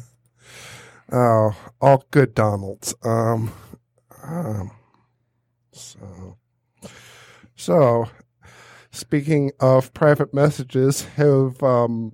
Oh, 1.12 1.54
all 1.80 2.04
good 2.10 2.34
Donalds. 2.34 2.92
Um, 3.04 3.52
um, 4.26 4.70
so, 5.72 6.36
so, 7.54 8.10
speaking 8.90 9.52
of 9.60 9.92
private 9.94 10.34
messages, 10.34 11.04
have 11.16 11.62
um, 11.62 12.12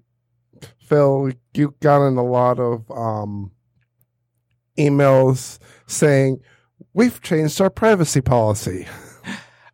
Phil, 0.79 1.33
you've 1.55 1.81
gotten 1.81 2.17
a 2.17 2.25
lot 2.25 2.59
of 2.59 2.91
um 2.91 3.53
emails 4.79 5.59
saying 5.87 6.41
we've 6.95 7.21
changed 7.23 7.61
our 7.61 7.71
privacy 7.71 8.21
policy. 8.21 8.87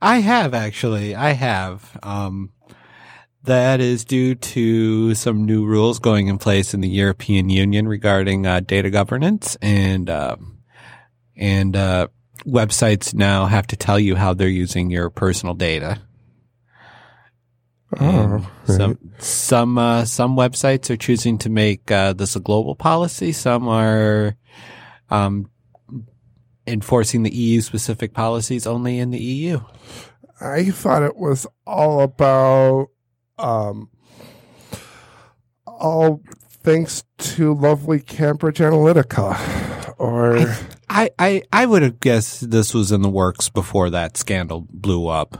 I 0.00 0.18
have 0.18 0.54
actually. 0.54 1.14
I 1.14 1.32
have. 1.32 1.98
Um, 2.02 2.52
that 3.44 3.80
is 3.80 4.04
due 4.04 4.34
to 4.34 5.14
some 5.14 5.46
new 5.46 5.64
rules 5.64 5.98
going 5.98 6.28
in 6.28 6.38
place 6.38 6.74
in 6.74 6.80
the 6.80 6.88
European 6.88 7.48
Union 7.48 7.88
regarding 7.88 8.46
uh, 8.46 8.60
data 8.60 8.90
governance, 8.90 9.56
and 9.62 10.10
uh, 10.10 10.36
and 11.36 11.74
uh, 11.74 12.08
websites 12.44 13.14
now 13.14 13.46
have 13.46 13.66
to 13.68 13.76
tell 13.76 13.98
you 13.98 14.16
how 14.16 14.34
they're 14.34 14.48
using 14.48 14.90
your 14.90 15.10
personal 15.10 15.54
data. 15.54 16.00
Oh, 17.98 18.46
some 18.66 18.98
some 19.18 19.78
uh, 19.78 20.04
some 20.04 20.36
websites 20.36 20.90
are 20.90 20.96
choosing 20.96 21.38
to 21.38 21.48
make 21.48 21.90
uh, 21.90 22.12
this 22.12 22.36
a 22.36 22.40
global 22.40 22.74
policy. 22.74 23.32
Some 23.32 23.66
are 23.66 24.36
um, 25.08 25.50
enforcing 26.66 27.22
the 27.22 27.34
EU 27.34 27.62
specific 27.62 28.12
policies 28.12 28.66
only 28.66 28.98
in 28.98 29.10
the 29.10 29.18
EU. 29.18 29.60
I 30.40 30.70
thought 30.70 31.02
it 31.02 31.16
was 31.16 31.46
all 31.66 32.02
about 32.02 32.88
um 33.38 33.88
all 35.66 36.22
thanks 36.50 37.04
to 37.18 37.54
lovely 37.54 38.00
Cambridge 38.00 38.58
Analytica 38.58 39.94
or 39.98 40.54
I, 40.90 41.10
I, 41.18 41.42
I 41.52 41.66
would 41.66 41.82
have 41.82 42.00
guessed 42.00 42.50
this 42.50 42.72
was 42.74 42.92
in 42.92 43.02
the 43.02 43.10
works 43.10 43.48
before 43.48 43.90
that 43.90 44.16
scandal 44.16 44.66
blew 44.70 45.06
up. 45.06 45.36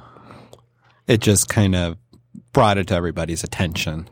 It 1.07 1.21
just 1.21 1.49
kind 1.49 1.75
of 1.75 1.97
brought 2.53 2.79
it 2.79 2.89
to 2.89 2.95
everybody's 2.95 3.45
attention. 3.45 4.09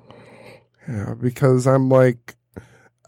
Yeah, 0.88 1.14
because 1.14 1.66
I'm 1.66 1.88
like, 1.88 2.36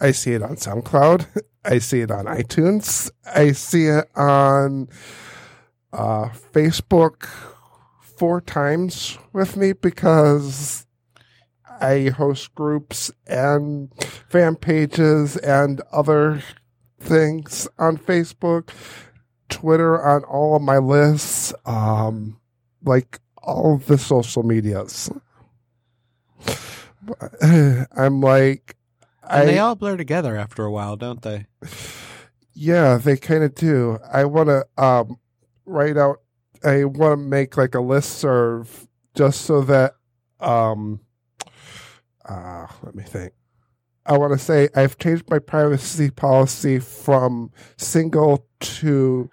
I 0.01 0.11
see 0.11 0.33
it 0.35 0.43
on 0.43 0.57
SoundCloud. 0.57 1.27
I 1.65 1.79
see 1.79 2.01
it 2.01 2.11
on 2.11 2.27
iTunes. 2.27 3.11
I 3.35 3.53
see 3.53 3.87
it 3.87 4.09
on 4.17 4.89
uh, 5.93 6.29
Facebook 6.53 7.29
four 8.01 8.41
times 8.41 9.19
with 9.33 9.57
me 9.57 9.73
because 9.73 10.87
I 11.81 12.09
host 12.17 12.55
groups 12.55 13.11
and 13.27 13.93
fan 14.29 14.57
pages 14.57 15.37
and 15.37 15.81
other 15.93 16.43
things 17.01 17.69
on 17.79 17.97
Facebook, 17.97 18.71
Twitter 19.49 20.03
on 20.05 20.25
all 20.25 20.57
of 20.57 20.63
my 20.63 20.79
lists, 20.79 21.55
um, 21.67 22.39
like 22.85 23.21
all 23.43 23.75
of 23.77 23.87
the 23.87 23.99
social 23.99 24.43
medias. 24.43 25.11
I'm 27.43 28.21
like, 28.21 28.77
And 29.23 29.43
I, 29.43 29.45
they 29.47 29.59
all 29.59 29.75
blur 29.75 29.97
together 29.97 30.37
after 30.37 30.65
a 30.65 30.71
while, 30.71 30.97
don't 30.97 31.23
they? 31.23 31.47
yeah, 32.55 32.99
they 32.99 33.17
kind 33.17 33.45
of 33.45 33.55
do. 33.55 33.99
I 34.13 34.25
want 34.25 34.49
to 34.49 34.67
um, 34.83 35.19
write 35.65 35.97
out. 35.97 36.21
I 36.65 36.85
want 36.85 37.13
to 37.13 37.17
make 37.17 37.57
like 37.57 37.75
a 37.75 37.81
list 37.81 38.19
serve 38.19 38.89
just 39.15 39.43
so 39.43 39.63
that. 39.63 39.95
Um, 40.41 41.01
uh, 42.25 42.67
let 42.83 42.95
me 42.95 43.05
think. 43.05 43.33
I 44.09 44.17
want 44.17 44.33
to 44.33 44.39
say 44.39 44.69
I've 44.75 44.99
changed 44.99 45.29
my 45.29 45.39
privacy 45.39 46.11
policy 46.11 46.79
from 46.79 47.53
single 47.77 48.47
to 48.61 49.31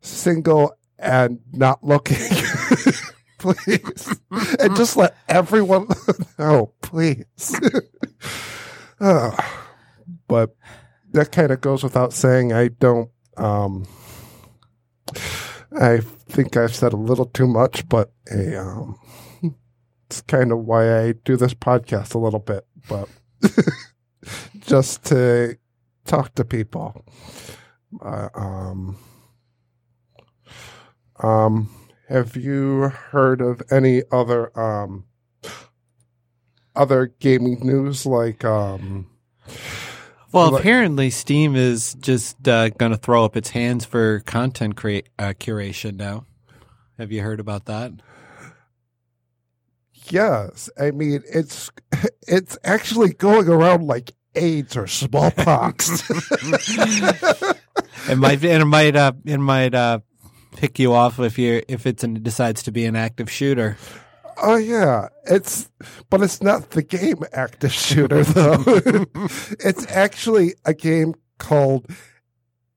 single 0.00 0.76
and 0.98 1.40
not 1.52 1.84
looking. 1.84 2.16
please, 3.38 4.18
and 4.58 4.76
just 4.76 4.96
let 4.96 5.16
everyone 5.28 5.86
know, 6.38 6.72
please. 6.82 7.60
But 10.28 10.56
that 11.12 11.30
kind 11.30 11.52
of 11.52 11.60
goes 11.60 11.84
without 11.84 12.12
saying. 12.12 12.52
I 12.52 12.68
don't. 12.68 13.10
Um, 13.36 13.86
I 15.78 15.98
think 16.28 16.56
I've 16.56 16.74
said 16.74 16.92
a 16.92 16.96
little 16.96 17.26
too 17.26 17.46
much, 17.46 17.88
but 17.88 18.10
hey, 18.26 18.56
um, 18.56 18.98
it's 20.06 20.22
kind 20.22 20.50
of 20.50 20.64
why 20.64 21.00
I 21.00 21.12
do 21.12 21.36
this 21.36 21.54
podcast 21.54 22.14
a 22.14 22.18
little 22.18 22.40
bit, 22.40 22.66
but 22.88 23.08
just 24.66 25.04
to 25.06 25.56
talk 26.04 26.34
to 26.34 26.44
people. 26.44 27.04
Uh, 28.04 28.28
um, 28.34 28.98
um, 31.22 31.70
have 32.08 32.36
you 32.36 32.82
heard 32.88 33.40
of 33.40 33.62
any 33.70 34.02
other 34.12 34.56
um, 34.58 35.04
other 36.74 37.06
gaming 37.20 37.60
news 37.66 38.04
like 38.06 38.44
um? 38.44 39.06
Well, 40.32 40.50
Like- 40.50 40.60
apparently 40.60 41.10
Steam 41.10 41.56
is 41.56 41.94
just 41.94 42.46
uh, 42.46 42.68
going 42.70 42.92
to 42.92 42.98
throw 42.98 43.24
up 43.24 43.36
its 43.36 43.50
hands 43.50 43.84
for 43.84 44.20
content 44.20 44.76
create 44.76 45.08
uh, 45.18 45.32
curation 45.38 45.96
now. 45.96 46.26
Have 46.98 47.12
you 47.12 47.22
heard 47.22 47.40
about 47.40 47.66
that? 47.66 47.92
Yes, 50.08 50.70
I 50.78 50.90
mean 50.92 51.22
it's 51.32 51.70
it's 52.28 52.58
actually 52.62 53.12
going 53.14 53.48
around 53.48 53.84
like 53.86 54.12
AIDS 54.36 54.76
or 54.76 54.86
smallpox. 54.86 56.02
It 58.08 58.18
might 58.18 58.42
and 58.44 58.62
it 58.62 58.66
might 58.66 58.94
uh, 58.94 59.12
it 59.24 59.38
might 59.38 59.74
uh, 59.74 59.98
pick 60.56 60.78
you 60.78 60.92
off 60.92 61.18
if 61.18 61.38
you 61.38 61.62
if 61.66 61.86
it's 61.86 62.04
an, 62.04 62.22
decides 62.22 62.62
to 62.64 62.70
be 62.72 62.84
an 62.84 62.94
active 62.94 63.28
shooter. 63.30 63.76
oh 64.40 64.54
yeah, 64.56 65.08
it's 65.24 65.68
but 66.08 66.22
it's 66.22 66.40
not 66.40 66.70
the 66.70 66.82
game 66.82 67.24
active 67.32 67.72
shooter 67.72 68.22
though. 68.22 68.62
it's 69.58 69.90
actually 69.90 70.54
a 70.64 70.72
game 70.72 71.14
called 71.38 71.86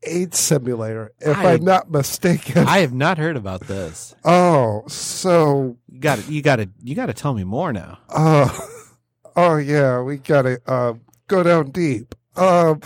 AIDS 0.04 0.40
Simulator, 0.40 1.12
if 1.20 1.38
I- 1.38 1.54
I'm 1.54 1.64
not 1.64 1.92
mistaken. 1.92 2.66
I 2.68 2.80
have 2.80 2.94
not 2.94 3.20
heard 3.20 3.38
about 3.38 3.62
this. 3.68 4.16
oh, 4.26 4.84
so 4.88 5.78
You 5.90 6.00
got 6.00 6.18
to 6.20 6.32
you 6.32 6.42
got 6.42 6.56
to 6.56 6.70
you 6.84 6.96
got 6.96 7.06
to 7.08 7.14
tell 7.14 7.36
me 7.36 7.44
more 7.44 7.72
now. 7.72 8.00
uh, 8.10 8.50
oh 9.36 9.58
yeah, 9.58 10.02
we 10.02 10.18
gotta 10.18 10.60
uh, 10.66 10.94
go 11.30 11.44
down 11.44 11.72
deep. 11.72 12.14
Um, 12.36 12.82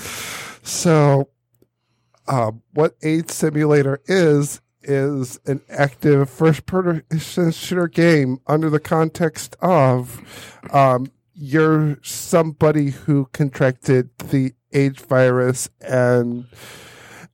so 0.61 1.29
um, 2.27 2.61
what 2.73 2.95
AIDS 3.01 3.33
Simulator 3.33 4.01
is 4.05 4.61
is 4.83 5.39
an 5.45 5.61
active 5.69 6.29
first-person 6.29 7.51
shooter 7.51 7.87
game 7.87 8.39
under 8.47 8.69
the 8.69 8.79
context 8.79 9.55
of 9.61 10.21
um, 10.71 11.07
you're 11.33 11.97
somebody 12.03 12.91
who 12.91 13.29
contracted 13.31 14.09
the 14.17 14.53
AIDS 14.73 15.01
virus 15.03 15.69
and 15.79 16.45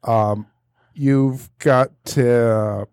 um, 0.03 0.45
you've 0.93 1.49
got 1.57 1.89
to 2.05 2.87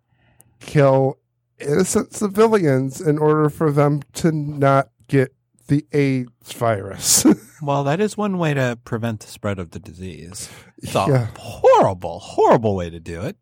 kill 0.60 1.18
innocent 1.58 2.14
civilians 2.14 3.00
in 3.00 3.18
order 3.18 3.50
for 3.50 3.70
them 3.70 4.02
to 4.14 4.32
not 4.32 4.88
get 5.06 5.35
the 5.68 5.86
AIDS 5.92 6.52
virus. 6.52 7.26
Well, 7.62 7.84
that 7.84 8.00
is 8.02 8.18
one 8.18 8.36
way 8.36 8.52
to 8.52 8.78
prevent 8.84 9.20
the 9.20 9.28
spread 9.28 9.58
of 9.58 9.70
the 9.70 9.78
disease. 9.78 10.50
It's 10.82 10.94
a 10.94 11.06
Yeah. 11.08 11.28
horrible, 11.38 12.18
horrible 12.18 12.76
way 12.76 12.90
to 12.90 13.00
do 13.00 13.22
it. 13.22 13.38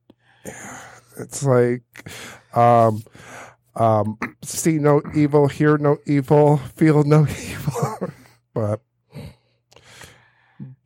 It's 1.19 1.43
like, 1.45 1.83
um, 2.55 3.03
um, 3.75 4.17
see 4.45 4.79
no 4.79 5.03
evil, 5.17 5.49
hear 5.49 5.79
no 5.79 5.97
evil, 6.07 6.59
feel 6.77 7.03
no 7.03 7.23
evil. 7.29 8.13
but, 8.55 8.81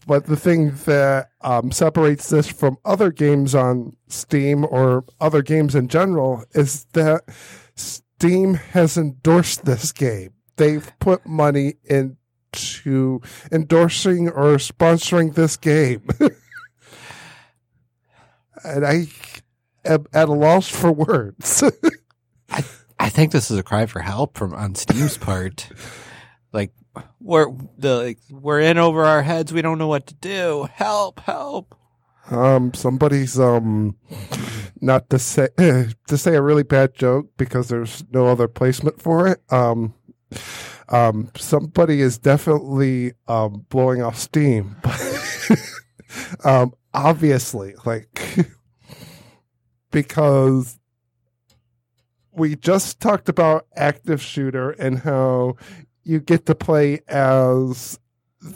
but 0.07 0.25
the 0.25 0.37
thing 0.37 0.71
that 0.87 1.29
um, 1.43 1.71
separates 1.71 2.31
this 2.31 2.47
from 2.49 2.79
other 2.87 3.13
games 3.13 3.55
on 3.55 3.95
Steam 4.09 4.65
or 4.65 5.05
other 5.21 5.43
games 5.43 5.75
in 5.75 5.89
general 5.89 6.45
is 6.55 6.87
that 6.95 7.25
Steam 7.75 8.55
has 8.55 8.97
endorsed 8.97 9.67
this 9.67 9.93
game. 9.93 10.33
They've 10.59 10.93
put 10.99 11.27
money 11.27 11.75
into 11.85 13.23
endorsing 13.51 14.29
or 14.29 14.57
sponsoring 14.57 15.35
this 15.35 15.57
game. 15.57 16.07
and 18.65 18.85
I 18.85 19.07
am 19.85 20.07
at 20.13 20.29
a 20.29 20.33
loss 20.33 20.69
for 20.69 20.93
words. 20.93 21.63
I 23.01 23.09
think 23.09 23.33
this 23.33 23.51
is 23.51 23.59
a 23.59 23.63
cry 23.63 23.87
for 23.87 24.01
help 24.01 24.37
from 24.37 24.53
on 24.53 24.75
Steam's 24.75 25.17
part. 25.17 25.69
Like 26.53 26.73
we're 27.21 27.47
the 27.79 27.97
like, 27.97 28.19
we're 28.29 28.61
in 28.61 28.77
over 28.77 29.05
our 29.05 29.23
heads. 29.23 29.53
We 29.53 29.63
don't 29.63 29.79
know 29.79 29.87
what 29.87 30.07
to 30.09 30.15
do. 30.15 30.69
Help! 30.75 31.21
Help! 31.21 31.79
um, 32.31 32.75
somebody's 32.75 33.39
um, 33.39 33.97
not 34.81 35.09
to 35.11 35.19
say 35.19 35.49
to 35.57 36.19
say 36.19 36.35
a 36.35 36.43
really 36.43 36.63
bad 36.63 36.95
joke 36.95 37.31
because 37.37 37.69
there's 37.69 38.05
no 38.13 38.27
other 38.27 38.49
placement 38.49 39.01
for 39.01 39.27
it. 39.27 39.41
Um, 39.51 39.95
um, 40.89 41.31
somebody 41.37 42.01
is 42.01 42.19
definitely 42.19 43.13
um 43.27 43.65
blowing 43.69 44.03
off 44.03 44.17
steam, 44.19 44.77
um, 46.45 46.73
obviously, 46.95 47.75
like 47.85 48.37
because 49.91 50.79
we 52.33 52.55
just 52.57 53.01
talked 53.01 53.29
about 53.29 53.67
active 53.77 54.23
shooter 54.23 54.71
and 54.71 54.99
how 55.01 55.57
you 56.05 56.21
get 56.21 56.47
to 56.47 56.55
play 56.55 57.01
as 57.09 57.99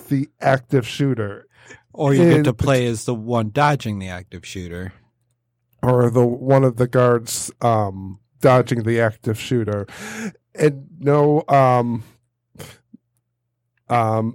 the 0.08 0.28
active 0.40 0.86
shooter 0.86 1.46
Or 1.92 2.14
you 2.14 2.28
get 2.30 2.44
to 2.44 2.52
play 2.54 2.86
as 2.86 3.04
the 3.04 3.14
one 3.14 3.50
dodging 3.50 3.98
the 3.98 4.08
active 4.08 4.46
shooter. 4.46 4.92
or 5.82 6.10
the 6.10 6.24
one 6.24 6.62
of 6.64 6.76
the 6.76 6.86
guards 6.86 7.50
um 7.60 8.20
dodging 8.40 8.84
the 8.84 9.00
active 9.00 9.38
shooter 9.40 9.86
and 10.54 10.86
no 10.98 11.42
um 11.48 12.02
um 13.88 14.34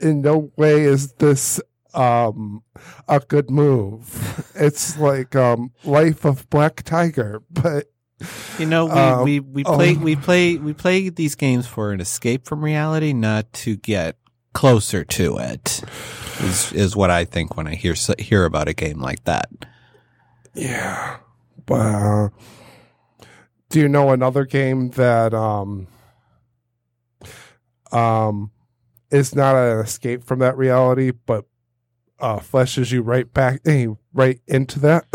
in 0.00 0.22
no 0.22 0.50
way 0.56 0.82
is 0.82 1.12
this 1.14 1.60
um 1.94 2.62
a 3.08 3.20
good 3.20 3.50
move 3.50 4.50
it's 4.54 4.98
like 4.98 5.36
um 5.36 5.70
life 5.84 6.24
of 6.24 6.48
black 6.50 6.82
tiger 6.82 7.42
but 7.50 7.86
You 8.58 8.66
know, 8.66 8.84
we, 8.86 8.92
Um, 8.92 9.24
we, 9.24 9.40
we 9.40 9.64
oh. 9.64 9.74
play 9.74 9.94
we 9.94 10.14
play 10.14 10.56
we 10.56 10.72
play 10.72 11.08
these 11.08 11.34
games 11.34 11.66
for 11.66 11.90
an 11.90 12.00
escape 12.00 12.46
from 12.46 12.62
reality, 12.64 13.12
not 13.12 13.52
to 13.64 13.76
get 13.76 14.16
closer 14.52 15.02
to 15.04 15.38
it. 15.38 15.82
Is 16.40 16.72
is 16.72 16.94
what 16.94 17.10
I 17.10 17.24
think 17.24 17.56
when 17.56 17.66
I 17.66 17.74
hear 17.74 17.94
hear 18.18 18.44
about 18.44 18.68
a 18.68 18.74
game 18.74 19.00
like 19.00 19.24
that. 19.24 19.48
yeah 20.54 21.16
but 21.66 21.80
uh, 21.80 22.28
do 23.72 23.80
you 23.80 23.88
know 23.88 24.10
another 24.10 24.44
game 24.44 24.90
that 24.90 25.32
um 25.34 25.86
um 27.90 28.50
is 29.10 29.34
not 29.34 29.56
an 29.56 29.78
escape 29.78 30.22
from 30.24 30.38
that 30.40 30.56
reality 30.56 31.10
but 31.10 31.44
uh 32.20 32.38
fleshes 32.38 32.92
you 32.92 33.02
right 33.02 33.32
back 33.32 33.60
eh, 33.66 33.86
right 34.12 34.40
into 34.46 34.78
that? 34.80 35.04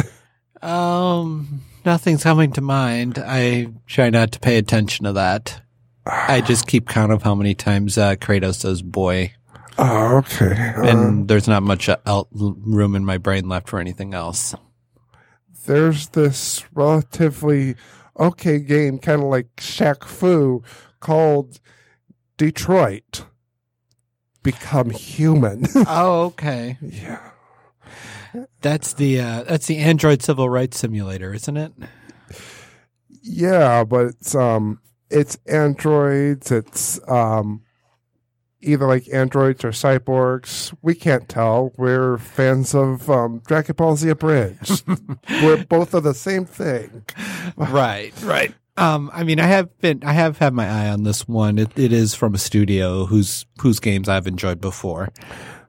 Um, 0.60 1.62
nothing's 1.86 2.24
coming 2.24 2.52
to 2.54 2.62
mind. 2.62 3.20
I 3.24 3.68
try 3.86 4.10
not 4.10 4.32
to 4.32 4.40
pay 4.40 4.58
attention 4.58 5.06
to 5.06 5.14
that. 5.14 5.62
I 6.08 6.42
just 6.48 6.66
keep 6.66 6.88
count 6.90 7.12
of 7.12 7.22
how 7.22 7.36
many 7.36 7.54
times 7.54 7.96
uh, 7.96 8.16
Kratos 8.16 8.56
says 8.56 8.82
"boy," 8.82 9.34
Oh, 9.78 10.18
okay. 10.18 10.74
Uh, 10.76 10.84
and 10.84 11.28
there's 11.28 11.48
not 11.48 11.62
much 11.62 11.88
uh, 11.90 12.24
room 12.32 12.96
in 12.96 13.06
my 13.06 13.20
brain 13.20 13.48
left 13.48 13.70
for 13.70 13.80
anything 13.80 14.16
else. 14.16 14.56
there's 15.68 16.10
this 16.10 16.66
relatively 16.74 17.76
okay 18.20 18.60
game, 18.60 19.00
kind 19.00 19.22
of 19.22 19.30
like 19.30 19.56
Shaq 19.58 20.04
Fu, 20.04 20.64
called 21.00 21.60
Detroit. 22.38 23.26
Become 24.44 24.92
human. 24.92 25.66
oh, 25.76 26.26
okay. 26.26 26.78
yeah. 26.82 27.32
That's 28.62 28.94
the 28.94 29.20
uh, 29.20 29.44
that's 29.44 29.68
the 29.68 29.78
Android 29.78 30.22
Civil 30.22 30.50
Rights 30.50 30.80
Simulator, 30.80 31.34
isn't 31.34 31.58
it? 31.58 31.74
Yeah, 33.22 33.84
but 33.84 34.08
it's 34.08 34.36
um 34.36 34.80
it's 35.10 35.38
androids, 35.48 36.52
it's 36.52 37.00
um 37.10 37.64
either 38.62 38.88
like 38.88 39.08
androids 39.14 39.64
or 39.64 39.70
cyborgs. 39.70 40.76
We 40.82 40.96
can't 40.96 41.28
tell. 41.30 41.72
We're 41.78 42.18
fans 42.18 42.74
of 42.76 43.10
um 43.10 43.42
Dragon 43.46 43.76
Ball 43.76 43.96
Z 43.96 44.10
Abridged. 44.10 44.84
We're 45.42 45.64
both 45.66 45.94
of 45.94 46.04
the 46.04 46.14
same 46.14 46.46
thing. 46.46 47.06
right, 47.58 48.14
right. 48.24 48.54
Um, 48.78 49.10
I 49.12 49.24
mean, 49.24 49.40
I 49.40 49.48
have 49.48 49.76
been, 49.80 50.04
I 50.06 50.14
have 50.14 50.38
had 50.38 50.54
my 50.54 50.68
eye 50.70 50.90
on 50.90 51.02
this 51.02 51.28
one. 51.28 51.58
It, 51.58 51.78
it 51.80 51.92
is 51.92 52.14
from 52.14 52.36
a 52.36 52.38
studio 52.38 53.06
whose 53.06 53.46
whose 53.60 53.80
games 53.80 54.08
I've 54.08 54.28
enjoyed 54.28 54.62
before. 54.62 55.10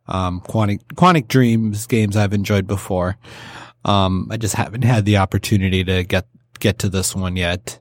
Um, 0.09 0.41
Quantic 0.43 0.83
Quantic 0.95 1.29
Dreams 1.29 1.87
games 1.87 2.17
I've 2.17 2.35
enjoyed 2.35 2.67
before. 2.67 3.17
Um, 3.85 4.29
I 4.31 4.37
just 4.37 4.55
haven't 4.57 4.85
had 4.85 5.05
the 5.07 5.17
opportunity 5.19 5.85
to 5.85 6.05
get 6.05 6.27
get 6.61 6.79
to 6.81 6.89
this 6.91 7.15
one 7.15 7.37
yet. 7.37 7.81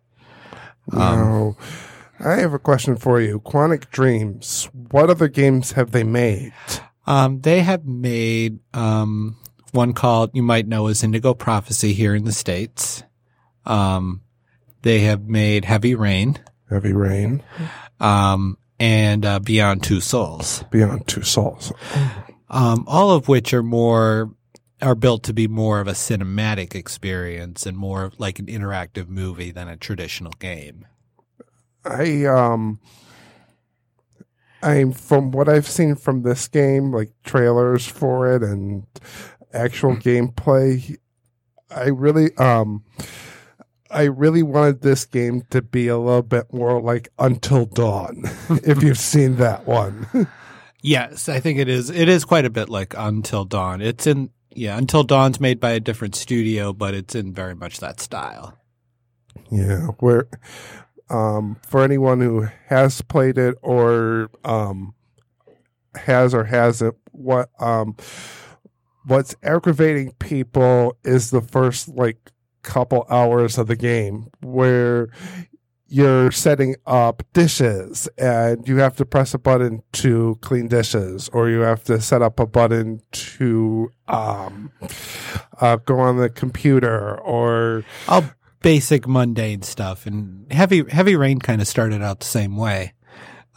Um, 0.93 0.99
Now, 0.99 1.57
I 2.19 2.37
have 2.37 2.53
a 2.53 2.59
question 2.59 2.95
for 2.95 3.21
you. 3.21 3.39
Quantic 3.39 3.89
Dreams, 3.91 4.69
what 4.73 5.09
other 5.09 5.27
games 5.27 5.73
have 5.73 5.91
they 5.91 6.03
made? 6.03 6.53
Um, 7.05 7.41
they 7.41 7.61
have 7.61 7.85
made 7.85 8.59
um, 8.73 9.37
one 9.71 9.93
called 9.93 10.31
you 10.33 10.43
might 10.43 10.67
know 10.67 10.87
as 10.87 11.03
Indigo 11.03 11.33
Prophecy 11.33 11.93
here 11.93 12.15
in 12.15 12.25
the 12.25 12.31
states. 12.31 13.03
Um, 13.65 14.21
they 14.81 14.99
have 15.01 15.23
made 15.27 15.65
Heavy 15.65 15.95
Rain 15.95 16.39
Heavy 16.69 16.93
Rain, 16.93 17.43
um, 17.99 18.57
and 18.79 19.25
uh, 19.25 19.39
Beyond 19.39 19.83
Two 19.83 20.01
Souls, 20.01 20.63
Beyond 20.69 21.07
Two 21.07 21.23
Souls. 21.23 21.71
um, 22.49 22.83
all 22.87 23.11
of 23.11 23.27
which 23.27 23.53
are 23.53 23.63
more 23.63 24.31
are 24.81 24.95
built 24.95 25.23
to 25.23 25.33
be 25.33 25.47
more 25.47 25.79
of 25.79 25.87
a 25.87 25.93
cinematic 25.93 26.75
experience 26.75 27.65
and 27.65 27.75
more 27.77 28.11
like 28.17 28.37
an 28.37 28.45
interactive 28.45 29.07
movie 29.07 29.49
than 29.49 29.67
a 29.67 29.77
traditional 29.77 30.33
game. 30.33 30.85
I 31.87 32.25
um 32.25 32.79
I 34.61 34.91
from 34.91 35.31
what 35.31 35.49
I've 35.49 35.67
seen 35.67 35.95
from 35.95 36.23
this 36.23 36.47
game, 36.47 36.91
like 36.91 37.11
trailers 37.23 37.85
for 37.85 38.33
it 38.33 38.43
and 38.43 38.85
actual 39.53 39.95
gameplay, 39.95 40.97
I 41.69 41.85
really 41.85 42.35
um 42.37 42.83
I 43.89 44.03
really 44.03 44.43
wanted 44.43 44.81
this 44.81 45.05
game 45.05 45.43
to 45.49 45.61
be 45.61 45.87
a 45.87 45.97
little 45.97 46.21
bit 46.21 46.53
more 46.53 46.81
like 46.81 47.09
Until 47.17 47.65
Dawn, 47.65 48.23
if 48.49 48.83
you've 48.83 48.99
seen 48.99 49.37
that 49.37 49.65
one. 49.65 50.27
Yes, 50.83 51.27
I 51.27 51.39
think 51.39 51.57
it 51.57 51.67
is. 51.67 51.89
It 51.89 52.07
is 52.07 52.23
quite 52.23 52.45
a 52.45 52.51
bit 52.51 52.69
like 52.69 52.93
Until 52.95 53.45
Dawn. 53.45 53.81
It's 53.81 54.05
in 54.05 54.29
yeah, 54.53 54.77
Until 54.77 55.03
Dawn's 55.03 55.39
made 55.39 55.59
by 55.59 55.71
a 55.71 55.79
different 55.79 56.15
studio, 56.15 56.71
but 56.71 56.93
it's 56.93 57.15
in 57.15 57.33
very 57.33 57.55
much 57.55 57.79
that 57.79 57.99
style. 57.99 58.57
Yeah, 59.51 59.87
where 59.99 60.27
um 61.09 61.57
for 61.65 61.83
anyone 61.83 62.19
who 62.19 62.47
has 62.67 63.01
played 63.01 63.37
it 63.37 63.55
or 63.61 64.29
um 64.43 64.93
has 65.95 66.33
or 66.33 66.43
hasn't 66.43 66.95
what 67.11 67.49
um 67.59 67.95
what's 69.05 69.35
aggravating 69.41 70.11
people 70.19 70.95
is 71.03 71.31
the 71.31 71.41
first 71.41 71.87
like 71.89 72.31
couple 72.61 73.05
hours 73.09 73.57
of 73.57 73.67
the 73.67 73.75
game 73.75 74.27
where 74.41 75.07
you're 75.89 76.31
setting 76.31 76.75
up 76.85 77.23
dishes 77.31 78.09
and 78.17 78.67
you 78.67 78.75
have 78.77 78.95
to 78.97 79.05
press 79.05 79.33
a 79.33 79.37
button 79.37 79.81
to 79.93 80.37
clean 80.41 80.67
dishes 80.67 81.29
or 81.29 81.49
you 81.49 81.61
have 81.61 81.81
to 81.81 82.01
set 82.01 82.21
up 82.21 82.39
a 82.41 82.45
button 82.45 83.01
to 83.13 83.89
um 84.09 84.69
uh, 85.61 85.77
go 85.77 85.97
on 85.99 86.17
the 86.17 86.29
computer 86.29 87.17
or 87.21 87.85
All 88.09 88.23
basic 88.61 89.07
mundane 89.07 89.61
stuff. 89.61 90.05
And 90.05 90.51
Heavy 90.51 90.83
Heavy 90.89 91.15
Rain 91.15 91.39
kind 91.39 91.61
of 91.61 91.67
started 91.67 92.01
out 92.01 92.19
the 92.19 92.25
same 92.25 92.57
way. 92.57 92.93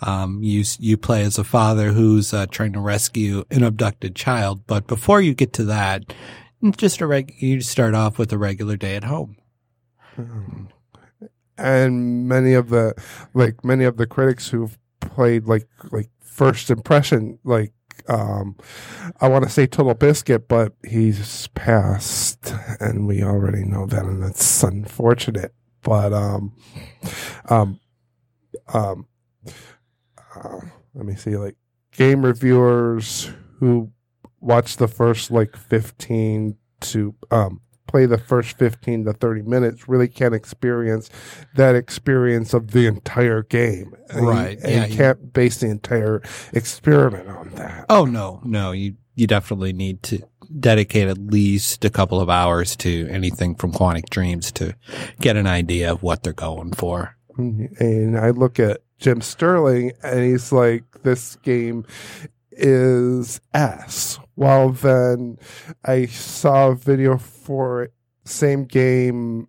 Um, 0.03 0.43
you 0.43 0.65
you 0.79 0.97
play 0.97 1.23
as 1.23 1.39
a 1.39 1.45
father 1.45 1.93
who's 1.93 2.33
uh, 2.33 2.47
trying 2.47 2.73
to 2.73 2.81
rescue 2.81 3.45
an 3.51 3.63
abducted 3.63 4.17
child, 4.17 4.67
but 4.67 4.87
before 4.87 5.21
you 5.21 5.35
get 5.35 5.53
to 5.55 5.65
that, 5.65 6.15
just 6.77 7.01
a 7.01 7.07
reg- 7.07 7.35
you 7.39 7.61
start 7.61 7.95
off 7.95 8.19
with 8.19 8.33
a 8.33 8.39
regular 8.39 8.77
day 8.77 8.97
at 8.97 9.05
home. 9.05 9.37
and 11.59 12.27
many 12.29 12.55
of 12.55 12.71
the 12.71 12.95
like 13.35 13.65
many 13.65 13.85
of 13.85 13.97
the 13.99 14.07
critics 14.07 14.49
who've 14.49 14.79
played 15.01 15.47
like 15.47 15.69
like 15.93 16.09
first 16.21 16.71
impression 16.71 17.39
like 17.45 17.73
um 18.09 18.57
I 19.21 19.29
want 19.29 19.45
to 19.45 19.51
say 19.51 19.67
Total 19.67 19.95
Biscuit, 19.95 20.49
but 20.49 20.75
he's 20.87 21.49
passed, 21.49 22.55
and 22.81 23.07
we 23.07 23.23
already 23.23 23.65
know 23.65 23.87
that, 23.87 24.05
and 24.05 24.23
that's 24.23 24.63
unfortunate. 24.63 25.55
But 25.83 26.13
um, 26.13 26.55
um, 27.49 27.81
um, 28.73 29.07
uh, 30.35 30.61
let 30.95 31.07
me 31.07 31.15
see, 31.17 31.37
like 31.37 31.57
game 31.93 32.25
reviewers 32.25 33.31
who 33.59 33.91
watch 34.41 34.77
the 34.77 34.89
first 34.89 35.31
like 35.31 35.57
fifteen 35.57 36.57
to 36.81 37.15
um 37.31 37.61
play 37.91 38.07
the 38.07 38.19
first 38.19 38.57
15 38.57 39.05
to 39.07 39.13
30 39.13 39.43
minutes 39.43 39.89
really 39.89 40.07
can't 40.09 40.35
experience 40.35 41.11
that 41.57 41.75
experience 41.75 42.55
of 42.55 42.71
the 42.71 42.87
entire 42.87 43.43
game. 43.43 43.95
You- 44.15 44.21
Right, 44.29 44.59
And 44.63 44.71
yeah, 44.73 44.85
you 44.87 44.91
you- 44.93 44.97
can't 44.97 45.33
base 45.33 45.59
the 45.59 45.69
entire 45.69 46.23
experiment 46.53 47.29
on 47.29 47.51
that. 47.57 47.87
Oh 47.89 48.05
no, 48.05 48.41
no, 48.45 48.73
you 48.73 48.95
you 49.17 49.27
definitely 49.27 49.73
need 49.73 50.03
to 50.05 50.23
dedicate 50.61 51.09
at 51.09 51.19
least 51.19 51.85
a 51.85 51.91
couple 51.91 52.21
of 52.21 52.31
hours 52.31 52.75
to 52.77 53.07
anything 53.11 53.55
from 53.55 53.73
Quantic 53.73 54.09
Dreams 54.09 54.51
to 54.53 54.75
get 55.21 55.37
an 55.37 55.47
idea 55.47 55.93
of 55.93 56.03
what 56.03 56.23
they're 56.23 56.33
going 56.33 56.73
for. 56.73 57.17
Mm-hmm. 57.39 57.83
And 57.83 58.19
I 58.19 58.31
look 58.31 58.59
at 58.59 58.81
Jim 58.99 59.21
Sterling 59.21 59.93
and 60.03 60.21
he's 60.25 60.53
like, 60.53 60.85
this 61.03 61.37
game 61.37 61.85
is 62.53 63.41
ass. 63.55 64.19
Well, 64.37 64.71
then 64.71 65.39
I 65.85 66.07
saw 66.07 66.69
a 66.69 66.75
video 66.75 67.19
for 67.19 67.91
same 68.25 68.65
game 68.65 69.49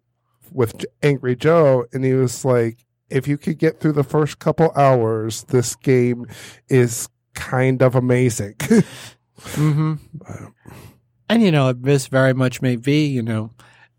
with 0.51 0.85
Angry 1.01 1.35
Joe, 1.35 1.85
and 1.93 2.03
he 2.03 2.13
was 2.13 2.43
like, 2.43 2.85
if 3.09 3.27
you 3.27 3.37
could 3.37 3.57
get 3.57 3.79
through 3.79 3.93
the 3.93 4.03
first 4.03 4.39
couple 4.39 4.71
hours, 4.75 5.43
this 5.43 5.75
game 5.75 6.25
is 6.69 7.09
kind 7.33 7.81
of 7.81 7.95
amazing. 7.95 8.55
Mm-hmm. 9.41 9.95
And 11.29 11.41
you 11.41 11.51
know, 11.51 11.73
this 11.73 12.07
very 12.07 12.33
much 12.33 12.61
may 12.61 12.75
be. 12.75 13.07
You 13.07 13.23
know, 13.23 13.51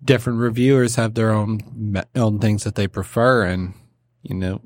different 0.05 0.39
reviewers 0.39 0.97
have 0.97 1.15
their 1.15 1.31
own 1.33 1.97
own 2.15 2.39
things 2.39 2.65
that 2.65 2.77
they 2.77 2.87
prefer, 2.87 3.45
and 3.45 3.75
you 4.23 4.37
know, 4.37 4.61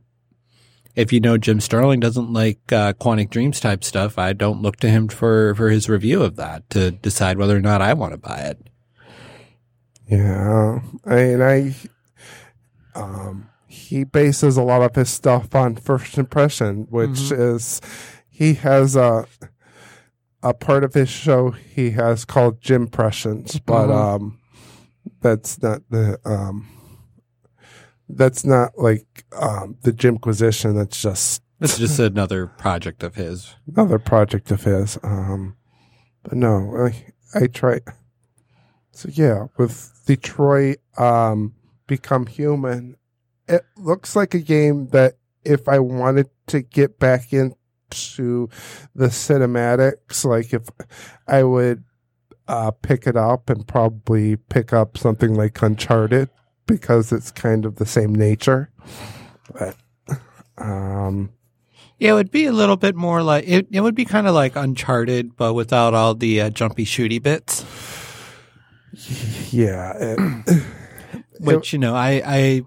if 0.96 1.12
you 1.12 1.20
know 1.20 1.36
Jim 1.38 1.60
Sterling 1.60 2.00
doesn't 2.00 2.32
like 2.32 2.72
uh, 2.72 2.94
Quantic 2.94 3.30
Dreams 3.30 3.60
type 3.60 3.84
stuff, 3.84 4.18
I 4.18 4.32
don't 4.32 4.62
look 4.62 4.76
to 4.78 4.88
him 4.88 5.06
for 5.08 5.54
for 5.54 5.68
his 5.68 5.88
review 5.88 6.22
of 6.22 6.36
that 6.36 6.68
to 6.70 6.90
decide 6.90 7.38
whether 7.38 7.56
or 7.56 7.60
not 7.60 7.82
I 7.82 7.92
want 7.92 8.12
to 8.12 8.18
buy 8.18 8.38
it. 8.38 8.68
Yeah, 10.08 10.80
I 11.04 11.14
mean, 11.16 11.42
I, 11.42 11.74
um, 12.94 13.48
he 13.66 14.04
bases 14.04 14.56
a 14.56 14.62
lot 14.62 14.82
of 14.82 14.94
his 14.94 15.10
stuff 15.10 15.54
on 15.54 15.76
first 15.76 16.16
impression, 16.16 16.86
which 16.90 17.10
Mhm. 17.10 17.56
is 17.56 17.80
he 18.28 18.54
has 18.54 18.96
a 18.96 19.26
a 20.42 20.54
part 20.54 20.84
of 20.84 20.94
his 20.94 21.08
show 21.08 21.50
he 21.50 21.90
has 21.90 22.24
called 22.24 22.60
Jim 22.60 22.82
Impressions, 22.82 23.58
but 23.58 23.88
Mhm. 23.88 23.94
um, 23.94 24.38
that's 25.20 25.60
not 25.60 25.82
the 25.90 26.20
um, 26.24 26.68
that's 28.08 28.44
not 28.44 28.72
like 28.78 29.24
um 29.38 29.76
the 29.82 29.92
Jimquisition. 29.92 30.76
That's 30.76 31.00
just 31.00 31.42
It's 31.60 31.78
just 31.78 31.98
another 31.98 32.46
project 32.46 33.02
of 33.02 33.14
his. 33.14 33.54
another 33.66 33.98
project 33.98 34.50
of 34.50 34.64
his. 34.64 34.98
Um, 35.02 35.56
but 36.22 36.34
no, 36.34 36.74
I 36.76 37.06
I 37.38 37.46
try. 37.46 37.80
So 38.92 39.08
yeah, 39.12 39.46
with 39.58 40.02
Detroit, 40.06 40.78
um, 40.98 41.54
become 41.86 42.26
human. 42.26 42.96
It 43.48 43.62
looks 43.76 44.16
like 44.16 44.34
a 44.34 44.40
game 44.40 44.88
that 44.88 45.14
if 45.44 45.68
I 45.68 45.78
wanted 45.78 46.28
to 46.48 46.62
get 46.62 46.98
back 46.98 47.32
into 47.32 48.48
the 48.94 49.06
cinematics, 49.06 50.24
like 50.24 50.52
if 50.52 50.68
I 51.28 51.44
would, 51.44 51.84
uh, 52.48 52.70
pick 52.70 53.06
it 53.06 53.16
up 53.16 53.50
and 53.50 53.66
probably 53.68 54.36
pick 54.36 54.72
up 54.72 54.96
something 54.98 55.34
like 55.34 55.60
Uncharted 55.62 56.30
because 56.66 57.12
it's 57.12 57.30
kind 57.30 57.64
of 57.64 57.76
the 57.76 57.86
same 57.86 58.14
nature. 58.14 58.70
But 59.52 59.76
um, 60.58 61.30
Yeah, 61.98 62.10
it 62.10 62.14
would 62.14 62.30
be 62.30 62.46
a 62.46 62.52
little 62.52 62.76
bit 62.76 62.94
more 62.96 63.22
like 63.22 63.44
it. 63.46 63.68
It 63.70 63.80
would 63.80 63.94
be 63.94 64.04
kind 64.04 64.26
of 64.26 64.34
like 64.34 64.56
Uncharted, 64.56 65.36
but 65.36 65.54
without 65.54 65.94
all 65.94 66.14
the 66.14 66.40
uh, 66.42 66.50
jumpy 66.50 66.84
shooty 66.84 67.22
bits. 67.22 67.64
yeah, 69.52 69.92
it, 69.98 70.64
Which 71.40 71.72
you 71.72 71.78
know, 71.78 71.94
I, 71.94 72.22
I 72.24 72.62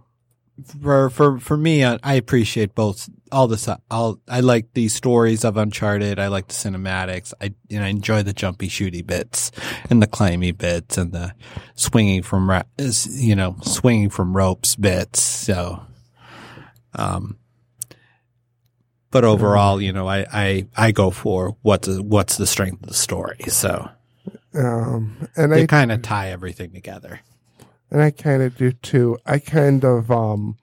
for 0.82 1.10
for 1.10 1.40
for 1.40 1.58
me, 1.58 1.84
I, 1.84 2.00
I 2.04 2.14
appreciate 2.16 2.76
both. 2.76 3.10
All 3.32 3.48
this, 3.48 3.70
all 3.92 4.20
I 4.28 4.40
like 4.40 4.74
the 4.74 4.88
stories 4.88 5.46
of 5.46 5.56
Uncharted. 5.56 6.18
I 6.18 6.28
like 6.28 6.48
the 6.48 6.54
cinematics. 6.54 7.34
I 7.40 7.54
and 7.70 7.84
I 7.84 7.88
enjoy 7.90 8.24
the 8.24 8.34
jumpy 8.34 8.70
shooty 8.70 9.06
bits 9.06 9.52
and 9.90 10.02
the 10.02 10.08
climby 10.08 10.58
bits 10.58 10.98
and 10.98 11.12
the 11.12 11.34
swinging 11.76 12.24
from 12.24 12.64
you 12.78 13.36
know 13.36 13.56
swinging 13.62 14.10
from 14.10 14.36
ropes 14.36 14.76
bits. 14.76 15.22
So, 15.22 15.82
um, 16.94 17.38
but 19.12 19.24
overall, 19.24 19.82
you 19.82 19.94
know, 19.94 20.08
I 20.08 20.26
I 20.32 20.68
I 20.76 20.92
go 20.92 21.12
for 21.12 21.56
what's 21.62 21.88
the, 21.88 22.02
what's 22.02 22.38
the 22.38 22.48
strength 22.48 22.82
of 22.82 22.90
the 22.90 22.96
story. 22.96 23.40
So 23.48 23.90
um, 24.56 25.28
and 25.36 25.52
they 25.52 25.68
kind 25.68 25.92
of 25.92 26.02
tie 26.02 26.30
everything 26.30 26.72
together. 26.72 27.22
And 27.92 28.02
I 28.02 28.12
kind 28.12 28.42
of 28.44 28.58
do 28.58 28.72
too. 28.72 29.18
I 29.26 29.40
kind 29.40 29.84
of 29.84 30.12
um, 30.12 30.58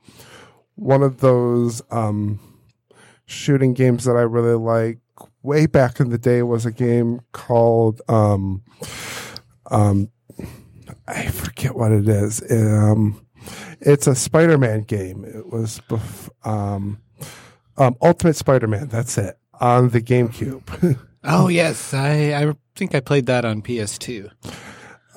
one 0.77 1.03
of 1.03 1.21
those 1.21 1.83
um, 1.91 2.39
shooting 3.27 3.75
games 3.75 4.05
that 4.05 4.17
I 4.17 4.23
really 4.23 4.57
like 4.57 4.99
way 5.43 5.67
back 5.67 6.01
in 6.01 6.11
the 6.11 6.19
day 6.19 6.43
was 6.43 6.67
a 6.67 6.73
game 6.73 7.21
called 7.33 8.01
um, 8.09 8.63
um, 9.71 10.11
I 11.09 11.27
forget 11.27 11.75
what 11.77 11.93
it 11.93 12.09
is. 12.09 12.43
Um, 12.51 13.25
it's 13.81 14.07
a 14.07 14.15
Spider-Man 14.15 14.83
game. 14.83 15.25
It 15.25 15.51
was 15.53 15.81
bef- 15.89 16.29
um, 16.45 17.01
um, 17.77 17.97
Ultimate 18.03 18.35
Spider-Man. 18.37 18.89
That's 18.89 19.19
it 19.19 19.39
on 19.61 19.91
the 19.91 20.01
GameCube. 20.01 20.99
Oh 21.29 21.49
yes, 21.49 21.93
I 21.93 22.35
I 22.41 22.55
think 22.77 22.95
I 22.95 23.01
played 23.01 23.27
that 23.27 23.45
on 23.45 23.61
PS2. 23.61 24.31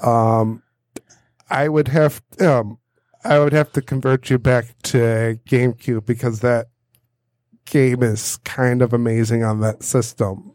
um, 0.03 0.63
I 1.49 1.69
would 1.69 1.87
have 1.89 2.21
um, 2.39 2.77
I 3.23 3.39
would 3.39 3.53
have 3.53 3.71
to 3.73 3.81
convert 3.81 4.29
you 4.29 4.37
back 4.37 4.75
to 4.83 5.39
GameCube 5.47 6.05
because 6.05 6.39
that 6.39 6.67
game 7.65 8.03
is 8.03 8.37
kind 8.37 8.81
of 8.81 8.93
amazing 8.93 9.43
on 9.43 9.61
that 9.61 9.83
system. 9.83 10.53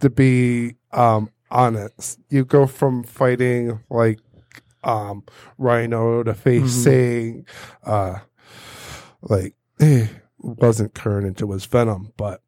To 0.00 0.10
be 0.10 0.76
um, 0.92 1.30
honest, 1.50 2.20
you 2.28 2.44
go 2.44 2.66
from 2.66 3.02
fighting 3.02 3.80
like 3.90 4.20
um, 4.84 5.24
Rhino 5.56 6.22
to 6.22 6.34
facing 6.34 7.46
uh, 7.84 8.18
like 9.22 9.54
eh, 9.80 10.06
wasn't 10.38 10.94
Carnage, 10.94 11.42
it 11.42 11.46
was 11.46 11.64
Venom, 11.64 12.12
but 12.16 12.42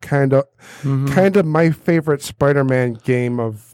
kind 0.00 0.32
of 0.32 0.44
kind 0.82 1.36
of 1.36 1.44
my 1.44 1.70
favorite 1.70 2.22
Spider-Man 2.22 2.94
game 2.94 3.40
of 3.40 3.67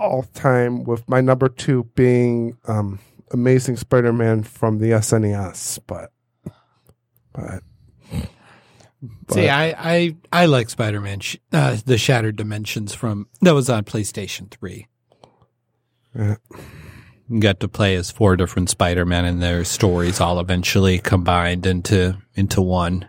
all 0.00 0.22
time, 0.34 0.84
with 0.84 1.08
my 1.08 1.20
number 1.20 1.48
two 1.48 1.84
being 1.94 2.56
um, 2.66 2.98
Amazing 3.30 3.76
Spider-Man 3.76 4.42
from 4.42 4.78
the 4.78 4.90
SNES. 4.90 5.78
But, 5.86 6.10
but, 7.32 7.62
See, 9.30 9.48
I 9.48 9.68
I 9.92 10.16
I 10.32 10.46
like 10.46 10.68
Spider 10.68 11.00
Man, 11.00 11.20
uh, 11.52 11.76
the 11.86 11.96
Shattered 11.96 12.36
Dimensions 12.36 12.94
from 12.94 13.28
that 13.40 13.54
was 13.54 13.70
on 13.70 13.84
PlayStation 13.84 14.50
Three. 14.50 14.88
Yeah. 16.14 16.36
Got 17.38 17.60
to 17.60 17.68
play 17.68 17.94
as 17.94 18.10
four 18.10 18.36
different 18.36 18.70
Spider 18.70 19.06
Men, 19.06 19.24
and 19.24 19.40
their 19.40 19.64
stories 19.64 20.20
all 20.20 20.40
eventually 20.40 20.98
combined 20.98 21.64
into 21.64 22.18
into 22.34 22.60
one. 22.60 23.08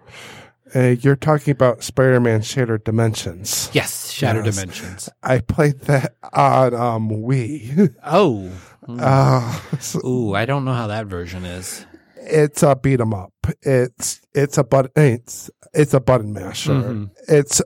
Uh, 0.75 0.95
you're 0.99 1.15
talking 1.15 1.51
about 1.51 1.83
Spider-Man 1.83 2.41
Shattered 2.41 2.83
Dimensions. 2.83 3.69
Yes, 3.73 4.11
Shattered 4.11 4.45
Yes. 4.45 4.55
Dimensions. 4.55 5.09
I 5.23 5.39
played 5.39 5.79
that 5.81 6.15
on 6.33 6.73
um, 6.73 7.09
Wii. 7.09 7.95
Oh, 8.03 8.51
uh, 8.87 9.59
so 9.79 9.99
ooh, 10.05 10.33
I 10.33 10.45
don't 10.45 10.65
know 10.65 10.73
how 10.73 10.87
that 10.87 11.05
version 11.07 11.45
is. 11.45 11.85
it's 12.15 12.63
a 12.63 12.75
beat 12.75 12.99
'em 12.99 13.13
up. 13.13 13.33
It's 13.61 14.21
it's 14.33 14.57
a 14.57 14.63
button. 14.63 14.91
It's 14.95 15.49
it's 15.73 15.93
a 15.93 15.99
button 15.99 16.33
masher. 16.33 16.71
Mhm. 16.73 17.11
It's 17.27 17.61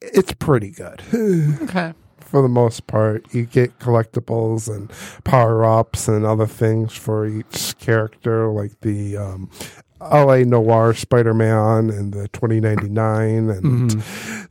it's 0.00 0.32
pretty 0.34 0.70
good. 0.70 1.02
Okay. 1.62 1.92
for 2.20 2.42
the 2.42 2.48
most 2.48 2.86
part. 2.86 3.26
You 3.34 3.44
get 3.44 3.78
collectibles 3.80 4.68
and 4.74 4.90
power 5.24 5.64
ups 5.64 6.06
and 6.08 6.24
other 6.24 6.46
things 6.46 6.92
for 6.94 7.26
each 7.26 7.76
character, 7.78 8.48
like 8.48 8.80
the 8.82 9.16
um, 9.16 9.50
LA 10.00 10.38
Noir 10.38 10.94
Spider 10.94 11.34
Man 11.34 11.90
and 11.90 12.12
the 12.12 12.28
2099 12.28 13.50
and 13.50 13.90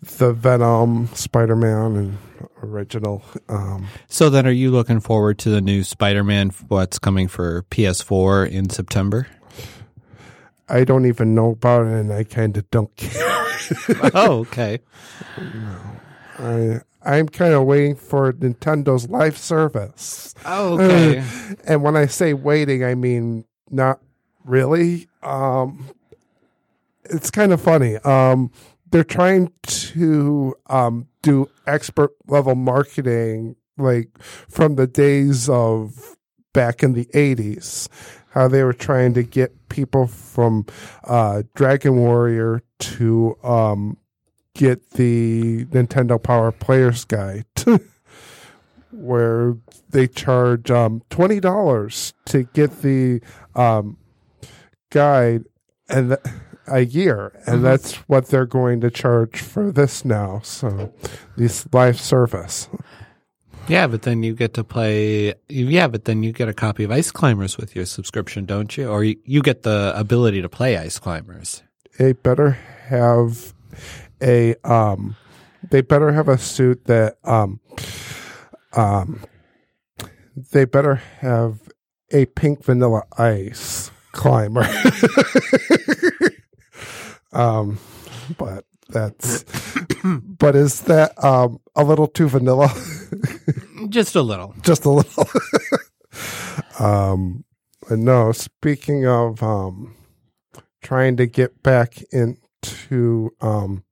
the 0.01 0.33
Venom 0.33 1.07
Spider 1.13 1.55
Man 1.55 1.95
and 1.95 2.17
original. 2.63 3.23
Um, 3.47 3.87
So 4.07 4.29
then, 4.29 4.45
are 4.45 4.51
you 4.51 4.71
looking 4.71 4.99
forward 4.99 5.39
to 5.39 5.49
the 5.49 5.61
new 5.61 5.83
Spider 5.83 6.23
Man? 6.23 6.51
What's 6.67 6.99
coming 6.99 7.27
for 7.27 7.63
PS4 7.71 8.49
in 8.49 8.69
September? 8.69 9.27
I 10.67 10.83
don't 10.83 11.05
even 11.07 11.33
know 11.33 11.51
about 11.51 11.87
it 11.87 11.93
and 11.93 12.13
I 12.13 12.23
kind 12.23 12.55
of 12.55 12.69
don't 12.69 12.95
care. 12.95 13.45
oh, 14.13 14.39
okay. 14.41 14.79
I, 16.37 16.81
I'm 17.01 17.27
kind 17.27 17.53
of 17.53 17.65
waiting 17.65 17.95
for 17.95 18.33
Nintendo's 18.33 19.09
live 19.09 19.37
service. 19.37 20.35
Oh, 20.45 20.79
okay. 20.79 21.23
and 21.65 21.81
when 21.81 21.97
I 21.97 22.05
say 22.05 22.33
waiting, 22.33 22.83
I 22.83 22.93
mean 22.93 23.45
not 23.71 23.99
really. 24.45 25.07
Um, 25.23 25.89
it's 27.05 27.31
kind 27.31 27.51
of 27.51 27.61
funny. 27.61 27.97
Um, 27.97 28.51
they're 28.91 29.03
trying 29.03 29.51
to 29.63 30.55
um, 30.67 31.07
do 31.21 31.49
expert 31.67 32.11
level 32.27 32.55
marketing, 32.55 33.55
like 33.77 34.09
from 34.21 34.75
the 34.75 34.87
days 34.87 35.49
of 35.49 36.15
back 36.53 36.81
in 36.83 36.93
the 36.93 37.05
80s, 37.05 37.87
how 38.31 38.47
they 38.47 38.63
were 38.63 38.73
trying 38.73 39.13
to 39.13 39.23
get 39.23 39.69
people 39.69 40.07
from 40.07 40.65
uh, 41.03 41.43
Dragon 41.55 41.97
Warrior 41.97 42.63
to 42.79 43.37
um, 43.43 43.97
get 44.55 44.91
the 44.91 45.65
Nintendo 45.65 46.21
Power 46.21 46.51
Players 46.51 47.05
Guide. 47.05 47.45
where 48.91 49.55
they 49.89 50.07
charge 50.07 50.71
um, 50.71 51.01
twenty 51.09 51.39
dollars 51.39 52.13
to 52.25 52.43
get 52.43 52.81
the 52.81 53.21
um, 53.55 53.97
guide 54.89 55.45
and 55.87 56.09
th- 56.09 56.35
a 56.67 56.85
year, 56.85 57.31
and 57.47 57.63
that's 57.63 57.95
what 58.07 58.27
they're 58.27 58.45
going 58.45 58.81
to 58.81 58.91
charge 58.91 59.41
for 59.41 59.71
this 59.71 60.05
now. 60.05 60.39
So 60.43 60.93
this 61.35 61.67
live 61.73 61.99
service. 61.99 62.69
Yeah, 63.67 63.87
but 63.87 64.01
then 64.01 64.23
you 64.23 64.33
get 64.33 64.53
to 64.55 64.63
play. 64.63 65.35
Yeah, 65.47 65.87
but 65.87 66.05
then 66.05 66.23
you 66.23 66.31
get 66.31 66.49
a 66.49 66.53
copy 66.53 66.83
of 66.83 66.91
Ice 66.91 67.11
Climbers 67.11 67.57
with 67.57 67.75
your 67.75 67.85
subscription, 67.85 68.45
don't 68.45 68.75
you? 68.75 68.87
Or 68.87 69.03
you, 69.03 69.15
you 69.25 69.41
get 69.41 69.63
the 69.63 69.93
ability 69.95 70.41
to 70.41 70.49
play 70.49 70.77
Ice 70.77 70.97
Climbers. 70.97 71.61
They 71.97 72.13
better 72.13 72.51
have 72.87 73.53
a 74.21 74.55
um, 74.63 75.15
they 75.69 75.81
better 75.81 76.11
have 76.11 76.27
a 76.27 76.37
suit 76.37 76.85
that 76.85 77.17
um, 77.23 77.59
um, 78.73 79.21
they 80.51 80.65
better 80.65 80.95
have 80.95 81.59
a 82.11 82.25
pink 82.25 82.63
vanilla 82.63 83.03
ice 83.17 83.91
climber. 84.19 84.67
um, 87.31 87.79
but 88.37 88.65
that's 88.89 89.45
but 90.03 90.55
is 90.55 90.81
that 90.81 91.23
um 91.23 91.61
a 91.75 91.83
little 91.83 92.07
too 92.07 92.27
vanilla? 92.27 92.69
Just 93.89 94.15
a 94.15 94.21
little. 94.21 94.53
Just 94.61 94.83
a 94.83 94.89
little. 94.89 95.25
um, 96.79 97.45
no. 97.89 98.33
Speaking 98.33 99.07
of 99.07 99.41
um, 99.41 99.95
trying 100.81 101.15
to 101.15 101.25
get 101.25 101.63
back 101.63 102.03
into 102.11 103.33
um, 103.39 103.85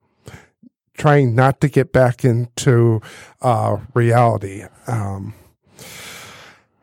trying 0.97 1.35
not 1.35 1.61
to 1.61 1.69
get 1.69 1.93
back 1.93 2.25
into 2.25 3.01
uh 3.41 3.77
reality. 3.93 4.65
Um, 4.87 5.33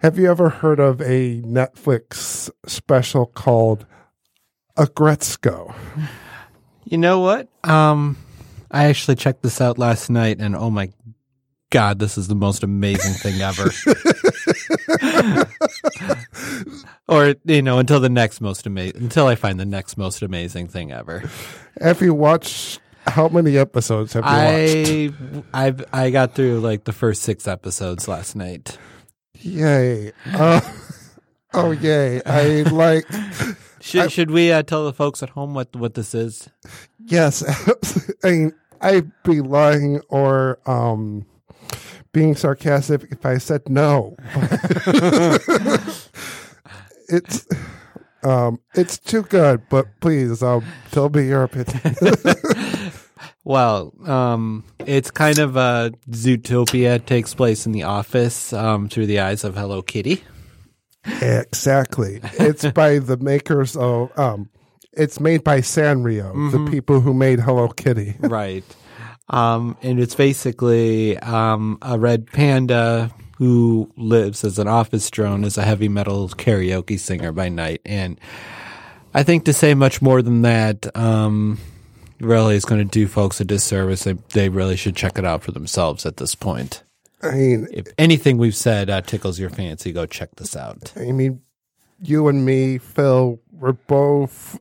have 0.05 0.18
you 0.18 0.30
ever 0.30 0.50
heard 0.50 0.80
of 0.80 1.00
a 1.00 1.40
Netflix 1.40 2.50
special 2.66 3.24
called 3.24 3.86
A 4.76 4.86
Aggretsuko? 4.86 5.74
You 6.84 6.98
know 6.98 7.20
what? 7.20 7.48
Um, 7.64 8.18
I 8.70 8.84
actually 8.84 9.14
checked 9.14 9.42
this 9.42 9.62
out 9.62 9.78
last 9.78 10.11
night, 10.11 10.40
and 10.40 10.55
oh 10.55 10.68
my 10.68 10.90
god, 11.70 12.00
this 12.00 12.18
is 12.18 12.28
the 12.28 12.34
most 12.34 12.62
amazing 12.62 13.14
thing 13.14 13.40
ever. 13.40 13.70
or 17.09 17.34
you 17.46 17.62
know, 17.62 17.78
until 17.78 18.00
the 18.00 18.11
next 18.11 18.42
most 18.42 18.66
amazing, 18.66 19.00
until 19.00 19.26
I 19.26 19.36
find 19.36 19.59
the 19.59 19.64
next 19.64 19.96
most 19.96 20.20
amazing 20.20 20.68
thing 20.68 20.92
ever. 20.92 21.22
Have 21.80 22.02
you 22.02 22.12
watched 22.12 22.78
How 23.07 23.28
many 23.28 23.57
episodes 23.57 24.12
have 24.12 24.24
you 24.24 25.12
watched? 25.14 25.46
I 25.55 25.66
I 25.94 26.05
I 26.05 26.11
got 26.11 26.34
through 26.34 26.61
like 26.61 26.84
the 26.84 26.92
first 26.92 27.22
six 27.22 27.48
episodes 27.48 28.07
last 28.07 28.36
night. 28.36 28.76
Yay! 29.45 30.11
Uh, 30.32 30.61
oh, 31.55 31.70
yay! 31.72 32.22
I 32.24 32.62
like. 32.62 33.05
Should 33.80 34.01
I- 34.01 34.09
should 34.09 34.30
we 34.30 34.51
uh, 34.51 34.62
tell 34.62 34.86
the 34.86 34.95
folks 34.95 35.22
at 35.22 35.28
home 35.28 35.53
what 35.53 35.76
what 35.76 35.92
this 35.92 36.14
is? 36.14 36.49
Yes, 37.05 37.45
I 38.24 38.30
mean, 38.30 38.53
I'd 38.80 39.12
be 39.24 39.42
lying 39.42 40.01
or 40.09 40.59
um, 40.64 41.26
being 42.11 42.34
sarcastic 42.34 43.03
if 43.11 43.26
I 43.26 43.36
said 43.36 43.68
no. 43.68 44.16
it's 47.11 47.47
um, 48.22 48.59
it's 48.74 48.99
too 48.99 49.24
good, 49.24 49.68
but 49.68 49.86
please, 50.01 50.42
um, 50.42 50.64
tell 50.90 51.11
me 51.11 51.26
your 51.28 51.42
opinion. 51.42 51.95
Well, 53.45 53.92
um, 54.07 54.64
it's 54.80 55.11
kind 55.11 55.38
of 55.38 55.57
a 55.57 55.92
Zootopia. 56.11 57.05
Takes 57.05 57.34
place 57.34 57.66
in 57.66 57.72
the 57.72 57.82
office 57.82 58.53
um, 58.53 58.88
through 58.88 59.07
the 59.07 59.20
eyes 59.20 59.45
of 59.45 59.55
Hello 59.55 59.82
Kitty. 59.82 60.24
exactly. 61.20 62.20
It's 62.22 62.64
by 62.72 62.99
the 62.99 63.18
makers 63.18 63.76
of 63.76 64.18
um, 64.18 64.49
it's 64.92 65.20
made 65.20 65.45
by 65.45 65.61
Sanrio, 65.61 66.53
the 66.53 66.70
people 66.70 67.01
who 67.01 67.12
made 67.12 67.40
Hello 67.40 67.68
Kitty. 67.68 68.16
right. 68.20 68.64
Um, 69.28 69.76
and 69.82 70.01
it's 70.01 70.14
basically 70.14 71.18
um, 71.18 71.78
a 71.82 71.99
red 71.99 72.26
panda 72.26 73.11
who 73.38 73.90
lives 73.97 74.45
as 74.45 74.59
an 74.59 74.68
office 74.68 75.11
drone 75.11 75.45
as 75.45 75.59
a 75.59 75.62
heavy 75.62 75.88
metal 75.88 76.28
karaoke 76.28 76.99
singer 76.99 77.32
by 77.32 77.49
night. 77.49 77.80
And 77.84 78.20
I 79.12 79.22
think 79.22 79.45
to 79.47 79.53
say 79.53 79.74
much 79.74 80.01
more 80.01 80.22
than 80.22 80.42
that 80.42 80.95
um, 80.97 81.59
really 82.25 82.57
is 82.57 82.64
going 82.64 82.81
to 82.81 82.85
do 82.91 83.07
folks 83.07 83.41
a 83.41 83.45
disservice. 83.45 84.05
They, 84.05 84.14
they 84.33 84.49
really 84.49 84.77
should 84.77 84.97
check 84.97 85.18
it 85.18 85.25
out 85.25 85.43
for 85.43 85.53
themselves 85.53 86.05
at 86.07 86.16
this 86.16 86.35
point. 86.35 86.83
I 87.22 87.33
mean, 87.33 87.68
If 87.72 87.87
anything 87.99 88.37
we've 88.39 88.57
said 88.57 88.91
uh, 88.91 89.01
tickles 89.01 89.39
your 89.39 89.51
fancy, 89.51 89.93
go 89.93 90.05
check 90.07 90.35
this 90.37 90.55
out. 90.57 90.93
I 90.97 91.12
mean, 91.12 91.41
you 92.03 92.29
and 92.29 92.45
me, 92.45 92.79
Phil, 92.79 93.41
we're 93.51 93.72
both, 93.72 94.59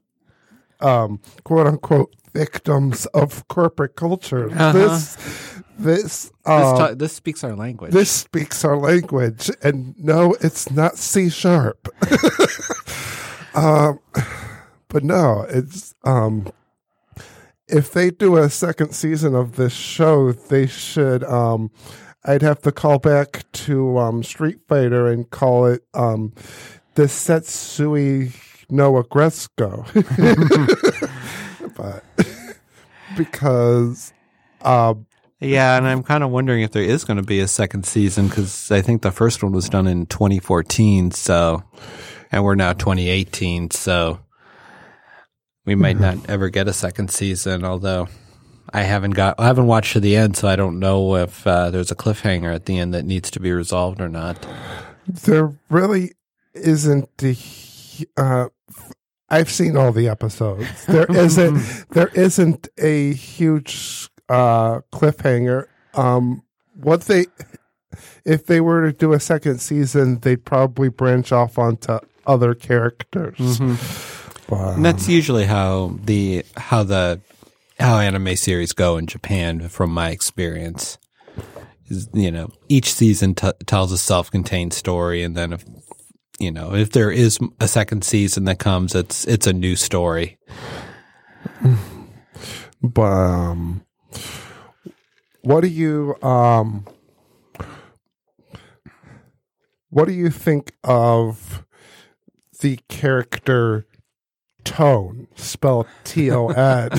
um, 0.79 1.19
quote 1.43 1.67
unquote, 1.67 2.15
victims 2.33 3.05
of 3.07 3.47
corporate 3.47 3.95
culture. 3.95 4.47
This, 4.49 5.15
this, 5.15 5.55
This, 5.77 6.31
uh, 6.45 6.77
ta- 6.77 6.93
this 6.95 7.13
speaks 7.13 7.43
our 7.43 7.55
language. 7.55 7.91
this 7.91 8.09
speaks 8.09 8.63
our 8.63 8.77
language, 8.77 9.51
and 9.61 9.93
no, 9.97 10.35
it's 10.39 10.71
not 10.71 10.97
C 10.97 11.29
sharp. 11.29 11.89
um, 13.55 13.99
but 14.87 15.03
no, 15.03 15.45
it's 15.49 15.95
um, 16.03 16.47
if 17.67 17.91
they 17.91 18.11
do 18.11 18.37
a 18.37 18.49
second 18.49 18.93
season 18.93 19.35
of 19.35 19.55
this 19.55 19.73
show, 19.73 20.31
they 20.31 20.67
should. 20.67 21.23
Um, 21.23 21.71
I'd 22.25 22.41
have 22.41 22.61
to 22.61 22.71
call 22.71 22.99
back 22.99 23.43
to 23.51 23.97
um, 23.97 24.23
Street 24.23 24.59
Fighter 24.67 25.07
and 25.07 25.29
call 25.29 25.65
it 25.65 25.83
um, 25.93 26.33
the 26.95 27.03
Satsui 27.03 28.33
no 28.69 28.93
Aggretsuko. 29.01 29.85
but 31.75 32.03
because 33.17 34.13
um, 34.61 35.05
Yeah, 35.39 35.77
and 35.77 35.87
I'm 35.87 36.03
kind 36.03 36.23
of 36.23 36.31
wondering 36.31 36.63
if 36.63 36.71
there 36.71 36.83
is 36.83 37.03
going 37.03 37.17
to 37.17 37.23
be 37.23 37.39
a 37.39 37.47
second 37.47 37.85
season 37.85 38.27
because 38.27 38.71
I 38.71 38.81
think 38.81 39.01
the 39.01 39.11
first 39.11 39.43
one 39.43 39.51
was 39.51 39.69
done 39.69 39.87
in 39.87 40.05
2014, 40.05 41.11
so 41.11 41.63
and 42.31 42.43
we're 42.43 42.55
now 42.55 42.73
2018, 42.73 43.71
so 43.71 44.19
we 45.65 45.75
might 45.75 45.99
not 45.99 46.17
ever 46.29 46.49
get 46.49 46.67
a 46.67 46.73
second 46.73 47.09
season. 47.11 47.63
Although 47.63 48.07
I 48.71 48.83
haven't 48.83 49.11
got, 49.11 49.39
I 49.39 49.45
haven't 49.45 49.67
watched 49.67 49.93
to 49.93 49.99
the 49.99 50.15
end, 50.15 50.35
so 50.37 50.47
I 50.47 50.55
don't 50.55 50.79
know 50.79 51.15
if 51.15 51.45
uh, 51.47 51.69
there's 51.69 51.91
a 51.91 51.95
cliffhanger 51.95 52.53
at 52.53 52.65
the 52.65 52.77
end 52.79 52.93
that 52.93 53.05
needs 53.05 53.29
to 53.31 53.39
be 53.39 53.51
resolved 53.51 54.01
or 54.01 54.09
not. 54.09 54.45
there 55.07 55.53
really 55.69 56.13
isn't 56.53 57.09
a 57.23 57.35
uh 58.17 58.47
I've 59.29 59.49
seen 59.49 59.75
all 59.75 59.91
the 59.91 60.07
episodes. 60.07 60.85
There 60.85 61.05
isn't 61.09 61.89
there 61.89 62.09
isn't 62.09 62.67
a 62.77 63.13
huge 63.13 64.09
uh 64.29 64.81
cliffhanger. 64.91 65.65
Um 65.93 66.43
what 66.75 67.01
they 67.01 67.25
if 68.25 68.45
they 68.45 68.61
were 68.61 68.91
to 68.91 68.97
do 68.97 69.13
a 69.13 69.19
second 69.19 69.59
season, 69.59 70.19
they'd 70.19 70.45
probably 70.45 70.89
branch 70.89 71.31
off 71.31 71.57
onto 71.57 71.99
other 72.25 72.53
characters. 72.55 73.59
But, 74.47 74.75
And 74.75 74.85
that's 74.85 75.07
usually 75.07 75.45
how 75.45 75.97
the 76.03 76.45
how 76.57 76.83
the 76.83 77.21
how 77.79 77.97
anime 77.99 78.35
series 78.35 78.73
go 78.73 78.97
in 78.97 79.07
Japan, 79.07 79.69
from 79.69 79.91
my 79.91 80.09
experience. 80.09 80.97
Is 81.87 82.09
you 82.13 82.31
know 82.31 82.51
each 82.69 82.93
season 82.93 83.35
t- 83.35 83.51
tells 83.65 83.91
a 83.91 83.97
self-contained 83.97 84.73
story, 84.73 85.23
and 85.23 85.35
then 85.35 85.53
if 85.53 85.65
you 86.39 86.51
know 86.51 86.73
if 86.73 86.91
there 86.91 87.11
is 87.11 87.39
a 87.59 87.67
second 87.67 88.03
season 88.03 88.45
that 88.45 88.59
comes, 88.59 88.95
it's 88.95 89.25
it's 89.25 89.47
a 89.47 89.53
new 89.53 89.75
story. 89.75 90.37
but 92.81 93.01
um 93.03 93.85
what 95.41 95.61
do 95.61 95.67
you 95.67 96.15
um 96.21 96.85
what 99.89 100.07
do 100.07 100.13
you 100.13 100.29
think 100.29 100.73
of 100.83 101.65
the 102.61 102.79
character 102.87 103.85
tone 104.63 105.27
spelled 105.35 105.87
t-o-n 106.03 106.89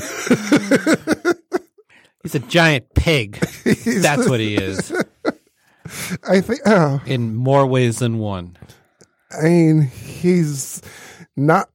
He's 2.23 2.35
a 2.35 2.39
giant 2.41 2.87
pig. 2.95 3.39
That's 3.85 4.29
what 4.29 4.41
he 4.41 4.55
is 4.57 4.93
i 6.27 6.41
think 6.41 6.61
oh, 6.65 6.99
in 7.05 7.35
more 7.35 7.67
ways 7.67 7.99
than 7.99 8.19
one. 8.19 8.57
i 9.39 9.43
mean 9.45 9.83
he's 9.83 10.81
not 11.37 11.69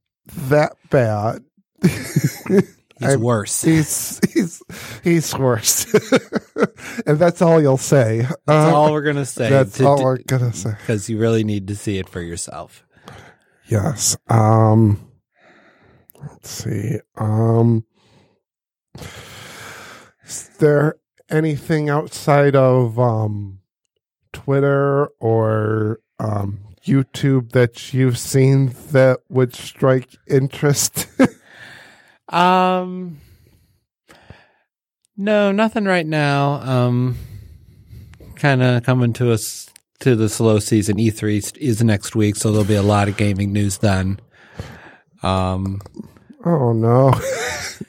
that 0.48 0.72
bad 0.90 1.44
He's 2.98 3.16
worse. 3.16 3.62
he's 3.62 4.20
he's 4.34 4.62
he's 5.04 5.32
worse 5.38 5.86
and 7.06 7.18
that's 7.20 7.40
all 7.40 7.62
you'll 7.62 7.78
say 7.78 8.22
That's 8.46 8.70
Uh, 8.70 8.74
all 8.76 8.92
we're 8.92 9.02
gonna 9.02 9.24
say. 9.24 9.48
that's 9.48 9.80
all 9.80 10.02
we're 10.02 10.18
gonna 10.18 10.52
say 10.52 10.72
because 10.72 11.08
you 11.08 11.16
really 11.18 11.44
need 11.44 11.68
to 11.68 11.76
see 11.76 11.96
it 11.98 12.08
for 12.08 12.20
yourself. 12.20 12.84
Yes. 13.68 14.16
Um 14.28 15.00
let's 16.28 16.50
see. 16.50 16.98
Um 17.16 17.84
is 20.24 20.48
there 20.58 20.96
anything 21.30 21.88
outside 21.88 22.54
of 22.56 22.98
um 22.98 23.60
Twitter 24.32 25.06
or 25.20 26.00
um 26.18 26.60
YouTube 26.86 27.52
that 27.52 27.92
you've 27.92 28.18
seen 28.18 28.74
that 28.92 29.20
would 29.28 29.54
strike 29.54 30.16
interest? 30.26 31.06
Um, 32.32 33.18
no, 35.16 35.50
nothing 35.50 35.84
right 35.84 36.06
now. 36.06 36.60
Um, 36.62 37.16
kind 38.36 38.62
of 38.62 38.84
coming 38.84 39.12
to 39.14 39.32
us 39.32 39.68
to 39.98 40.14
the 40.14 40.28
slow 40.28 40.60
season. 40.60 40.96
E3 40.98 41.38
is- 41.38 41.52
is 41.56 41.82
next 41.82 42.14
week, 42.14 42.36
so 42.36 42.52
there'll 42.52 42.64
be 42.64 42.76
a 42.76 42.82
lot 42.82 43.08
of 43.08 43.16
gaming 43.16 43.52
news 43.52 43.78
then. 43.78 44.20
Um, 45.22 45.80
oh 46.44 46.72
no. 46.72 47.12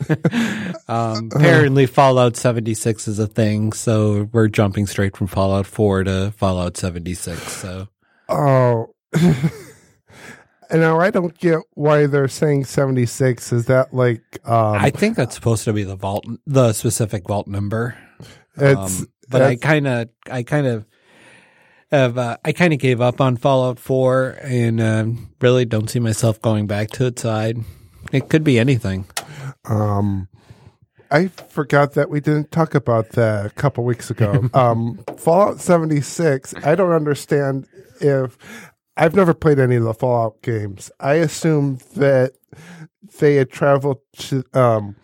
um, 0.88 1.30
apparently 1.34 1.86
Fallout 1.86 2.36
76 2.36 3.08
is 3.08 3.20
a 3.20 3.28
thing, 3.28 3.74
so 3.74 4.30
we're 4.32 4.48
jumping 4.48 4.88
straight 4.88 5.16
from 5.16 5.28
Fallout 5.28 5.66
4 5.66 6.06
to 6.06 6.32
Fallout 6.32 6.78
76. 6.78 7.42
So 7.42 7.88
oh. 8.30 8.94
And 10.72 10.80
now 10.80 11.02
I 11.02 11.12
don't 11.12 11.38
get 11.38 11.60
why 11.74 12.08
they're 12.08 12.30
saying 12.30 12.64
76. 12.64 13.52
Is 13.52 13.66
that 13.66 13.94
like 13.94 14.40
um 14.46 14.76
I 14.76 14.90
think 14.90 15.18
that's 15.18 15.36
supposed 15.36 15.66
to 15.66 15.74
be 15.74 15.84
the 15.84 15.98
vault, 15.98 16.26
the 16.48 16.72
specific 16.72 17.28
vault 17.28 17.48
number. 17.48 17.98
it's 18.56 19.02
Um, 19.02 19.08
but 19.30 19.42
I 19.42 19.56
kind 19.58 19.88
of, 19.88 20.10
I 20.30 20.44
kind 20.44 20.68
of 20.68 20.86
have, 21.92 22.18
uh, 22.18 22.38
I 22.44 22.52
kind 22.52 22.74
of 22.74 22.80
gave 22.80 23.02
up 23.02 23.20
on 23.20 23.38
Fallout 23.38 23.80
4 23.80 24.38
and 24.42 24.82
um, 24.82 25.30
really 25.42 25.66
don't 25.66 25.90
see 25.90 26.00
myself 26.00 26.42
going 26.42 26.68
back 26.68 26.90
to 26.92 27.06
it. 27.06 27.20
side. 27.20 27.58
It 28.12 28.30
could 28.30 28.44
be 28.44 28.60
anything. 28.60 29.06
Um, 29.66 30.28
I 31.12 31.28
forgot 31.28 31.94
that 31.94 32.10
we 32.10 32.22
didn't 32.22 32.52
talk 32.52 32.74
about 32.74 33.10
that 33.12 33.46
a 33.46 33.50
couple 33.50 33.84
weeks 33.84 34.10
ago. 34.10 34.50
um, 34.54 35.04
Fallout 35.18 35.60
76, 35.60 36.56
I 36.64 36.76
don't 36.76 36.94
understand 36.94 37.68
if 38.00 38.38
I've 38.96 39.16
never 39.16 39.34
played 39.34 39.60
any 39.60 39.76
of 39.76 39.84
the 39.84 39.94
Fallout 39.94 40.42
games. 40.42 40.90
I 41.00 41.16
assume 41.16 41.80
that 41.96 42.34
they 43.20 43.36
had 43.36 43.52
traveled 43.52 44.00
to, 44.18 44.44
um, 44.54 44.96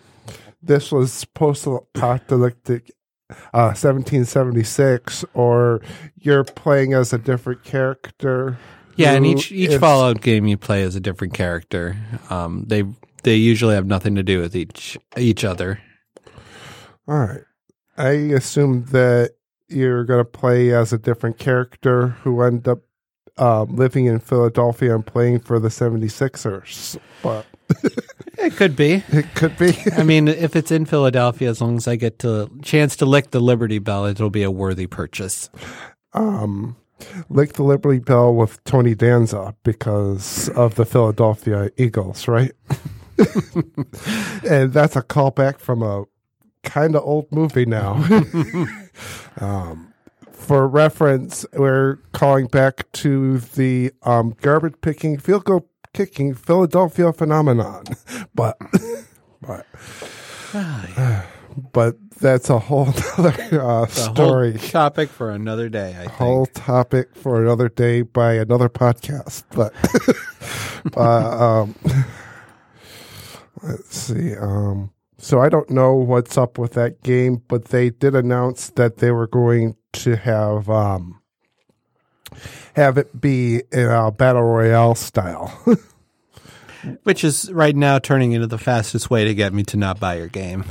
this 0.61 0.91
was 0.91 1.25
post 1.25 1.67
apocalyptic. 1.67 2.91
Uh, 3.30 3.75
1776, 3.75 5.25
or 5.34 5.82
you're 6.17 6.45
playing 6.45 6.93
as 6.93 7.11
a 7.11 7.17
different 7.17 7.63
character. 7.63 8.57
Yeah, 8.95 9.13
and 9.13 9.25
each 9.25 9.51
each 9.51 9.71
is- 9.71 9.80
Fallout 9.80 10.21
game 10.21 10.47
you 10.47 10.57
play 10.57 10.82
as 10.84 10.95
a 10.95 10.99
different 10.99 11.34
character. 11.34 11.97
Um, 12.30 12.63
they 12.67 12.84
they 13.23 13.36
usually 13.36 13.75
have 13.75 13.86
nothing 13.86 14.15
to 14.15 14.23
do 14.23 14.39
with 14.39 14.55
each 14.55 14.97
each 15.17 15.43
other. 15.43 15.80
All 17.07 17.19
right. 17.19 17.41
I 17.97 18.09
assume 18.09 18.86
that 18.91 19.32
you're 19.67 20.03
going 20.05 20.19
to 20.19 20.25
play 20.25 20.71
as 20.73 20.93
a 20.93 20.97
different 20.97 21.38
character 21.38 22.09
who 22.23 22.41
end 22.41 22.67
up 22.67 22.80
um, 23.38 23.75
living 23.75 24.05
in 24.05 24.19
Philadelphia 24.19 24.95
and 24.95 25.05
playing 25.05 25.39
for 25.39 25.59
the 25.59 25.69
76ers. 25.69 26.97
But 27.21 27.45
It 28.38 28.55
could 28.55 28.75
be. 28.75 29.03
it 29.09 29.33
could 29.35 29.57
be. 29.57 29.75
I 29.97 30.03
mean, 30.03 30.27
if 30.27 30.55
it's 30.55 30.71
in 30.71 30.85
Philadelphia, 30.85 31.49
as 31.49 31.59
long 31.61 31.77
as 31.77 31.88
I 31.88 31.95
get 31.95 32.19
to 32.19 32.49
chance 32.61 32.95
to 32.97 33.05
lick 33.05 33.31
the 33.31 33.39
Liberty 33.39 33.79
Bell, 33.79 34.05
it'll 34.05 34.29
be 34.29 34.43
a 34.43 34.51
worthy 34.51 34.88
purchase. 34.88 35.49
um, 36.13 36.75
Lick 37.29 37.53
the 37.53 37.63
Liberty 37.63 37.99
Bell 37.99 38.33
with 38.33 38.63
Tony 38.63 38.95
Danza 38.95 39.55
because 39.63 40.49
of 40.49 40.75
the 40.75 40.85
Philadelphia 40.85 41.69
Eagles, 41.77 42.27
right? 42.27 42.51
and 44.49 44.73
that's 44.73 44.95
a 44.95 45.03
callback 45.03 45.59
from 45.59 45.83
a 45.83 46.05
kind 46.63 46.95
of 46.95 47.03
old 47.03 47.31
movie 47.31 47.65
now. 47.67 47.93
um, 49.39 49.86
for 50.48 50.66
reference, 50.68 51.45
we're 51.54 51.98
calling 52.14 52.48
back 52.48 52.89
to 52.93 53.39
the 53.39 53.91
um, 54.04 54.34
garbage 54.41 54.76
picking, 54.82 55.18
field 55.20 55.43
goal 55.43 55.70
kicking 55.93 56.34
Philadelphia 56.34 57.12
phenomenon, 57.12 57.84
but 58.36 58.58
but 59.41 59.66
but 61.74 61.95
that's 62.20 62.50
a 62.50 62.60
whole 62.60 62.88
other 63.18 63.34
uh, 63.52 63.58
A 63.58 63.86
whole 63.86 63.88
story. 63.88 64.54
topic 64.54 65.10
for 65.10 65.32
another 65.32 65.68
day. 65.68 65.91
I 65.98 66.02
think. 66.04 66.12
whole 66.14 66.45
topic 66.45 67.14
for 67.14 67.41
another 67.43 67.68
day 67.68 68.04
by 68.04 68.36
another 68.36 68.70
podcast. 68.70 69.43
But 69.52 69.74
uh, 70.95 71.62
um, 71.64 71.76
let's 73.64 73.95
see. 73.98 74.34
Um, 74.36 74.91
so 75.18 75.41
I 75.41 75.50
don't 75.50 75.70
know 75.70 75.93
what's 75.95 76.38
up 76.38 76.58
with 76.58 76.74
that 76.74 77.04
game, 77.04 77.41
but 77.48 77.66
they 77.66 77.89
did 77.89 78.16
announce 78.16 78.70
that 78.72 78.98
they 78.98 79.12
were 79.12 79.28
going 79.28 79.76
to 80.04 80.16
have 80.16 80.70
um, 80.70 81.22
have 82.76 82.98
it 82.98 83.20
be 83.20 83.64
in 83.72 83.88
a 83.88 84.12
battle 84.12 84.43
royale 84.43 84.95
style. 84.95 85.48
Which 87.04 87.24
is 87.24 87.52
right 87.52 87.76
now 87.76 88.00
turning 88.00 88.34
into 88.34 88.48
the 88.48 88.58
fastest 88.58 89.10
way 89.10 89.26
to 89.26 89.34
get 89.34 89.52
me 89.52 89.64
to 89.64 89.78
not 89.78 90.00
buy 90.00 90.18
your 90.18 90.28
game. 90.28 90.64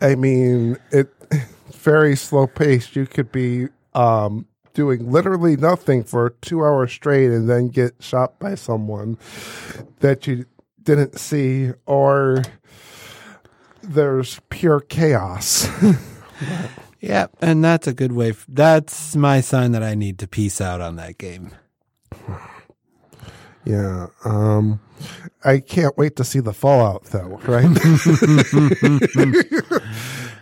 I 0.00 0.14
mean, 0.14 0.76
it 0.90 1.08
very 1.72 2.14
slow 2.14 2.46
paced. 2.46 2.94
You 2.94 3.06
could 3.06 3.32
be 3.32 3.68
um, 3.94 4.46
doing 4.74 5.10
literally 5.10 5.56
nothing 5.56 6.04
for 6.04 6.30
two 6.40 6.62
hours 6.62 6.92
straight 6.92 7.30
and 7.30 7.48
then 7.48 7.68
get 7.68 7.94
shot 8.00 8.38
by 8.38 8.54
someone 8.54 9.18
that 10.00 10.26
you 10.26 10.44
didn't 10.82 11.18
see, 11.18 11.72
or 11.86 12.42
there's 13.82 14.40
pure 14.50 14.80
chaos. 14.80 15.68
Yeah, 17.00 17.26
and 17.40 17.62
that's 17.64 17.86
a 17.86 17.94
good 17.94 18.12
way. 18.12 18.30
F- 18.30 18.46
that's 18.48 19.14
my 19.14 19.40
sign 19.40 19.72
that 19.72 19.82
I 19.82 19.94
need 19.94 20.18
to 20.18 20.26
peace 20.26 20.60
out 20.60 20.80
on 20.80 20.96
that 20.96 21.18
game. 21.18 21.52
yeah. 23.64 24.08
Um, 24.24 24.80
I 25.44 25.60
can't 25.60 25.96
wait 25.96 26.16
to 26.16 26.24
see 26.24 26.40
the 26.40 26.52
fallout, 26.52 27.04
though. 27.04 27.40
Right? 27.46 27.66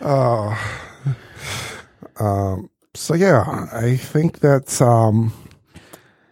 oh. 0.00 0.58
Um, 2.18 2.70
so 2.94 3.14
yeah, 3.14 3.68
I 3.72 3.96
think 3.96 4.40
that's 4.40 4.80
um, 4.80 5.32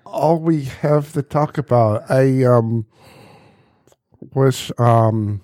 all 0.07 0.39
we 0.39 0.65
have 0.65 1.13
to 1.13 1.23
talk 1.23 1.59
about. 1.59 2.11
I 2.11 2.45
um, 2.45 2.87
wish 4.35 4.71
um, 4.79 5.43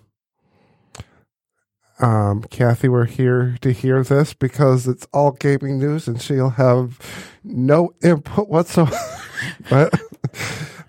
um, 2.00 2.42
Kathy 2.44 2.88
were 2.88 3.04
here 3.04 3.56
to 3.60 3.72
hear 3.72 4.02
this 4.02 4.34
because 4.34 4.88
it's 4.88 5.06
all 5.12 5.32
gaming 5.32 5.78
news 5.78 6.08
and 6.08 6.20
she'll 6.20 6.50
have 6.50 6.98
no 7.44 7.94
input 8.02 8.48
whatsoever. 8.48 8.96
but 9.70 10.00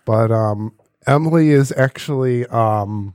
but 0.06 0.32
um, 0.32 0.74
Emily 1.08 1.50
is 1.50 1.74
actually 1.76 2.46
um, 2.48 3.14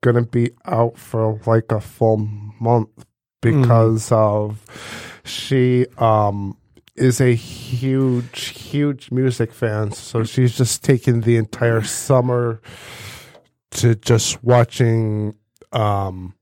going 0.00 0.16
to 0.16 0.22
be 0.22 0.50
out 0.66 0.98
for 0.98 1.40
like 1.46 1.72
a 1.72 1.80
full 1.80 2.18
month 2.60 2.88
because 3.40 4.10
of 4.12 4.64
she 5.24 5.86
um 5.98 6.56
is 6.96 7.20
a 7.20 7.34
huge 7.34 8.48
huge 8.48 9.10
music 9.10 9.52
fan 9.52 9.90
so 9.92 10.24
she's 10.24 10.56
just 10.56 10.84
taken 10.84 11.22
the 11.22 11.36
entire 11.36 11.82
summer 11.82 12.60
to 13.70 13.94
just 13.96 14.42
watching 14.42 15.34
um 15.72 16.34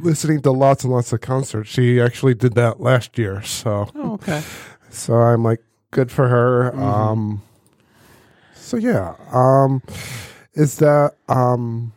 listening 0.00 0.40
to 0.42 0.50
lots 0.50 0.84
and 0.84 0.92
lots 0.92 1.12
of 1.12 1.20
concerts 1.20 1.68
she 1.70 2.00
actually 2.00 2.34
did 2.34 2.54
that 2.54 2.80
last 2.80 3.18
year 3.18 3.42
so 3.42 3.88
Oh, 3.94 4.12
okay. 4.14 4.42
so 4.90 5.14
i'm 5.14 5.42
like 5.42 5.60
good 5.90 6.10
for 6.12 6.28
her 6.28 6.74
um 6.80 7.42
so 8.54 8.76
yeah 8.76 9.14
um 9.32 9.82
is 10.54 10.76
that 10.78 11.14
um 11.28 11.92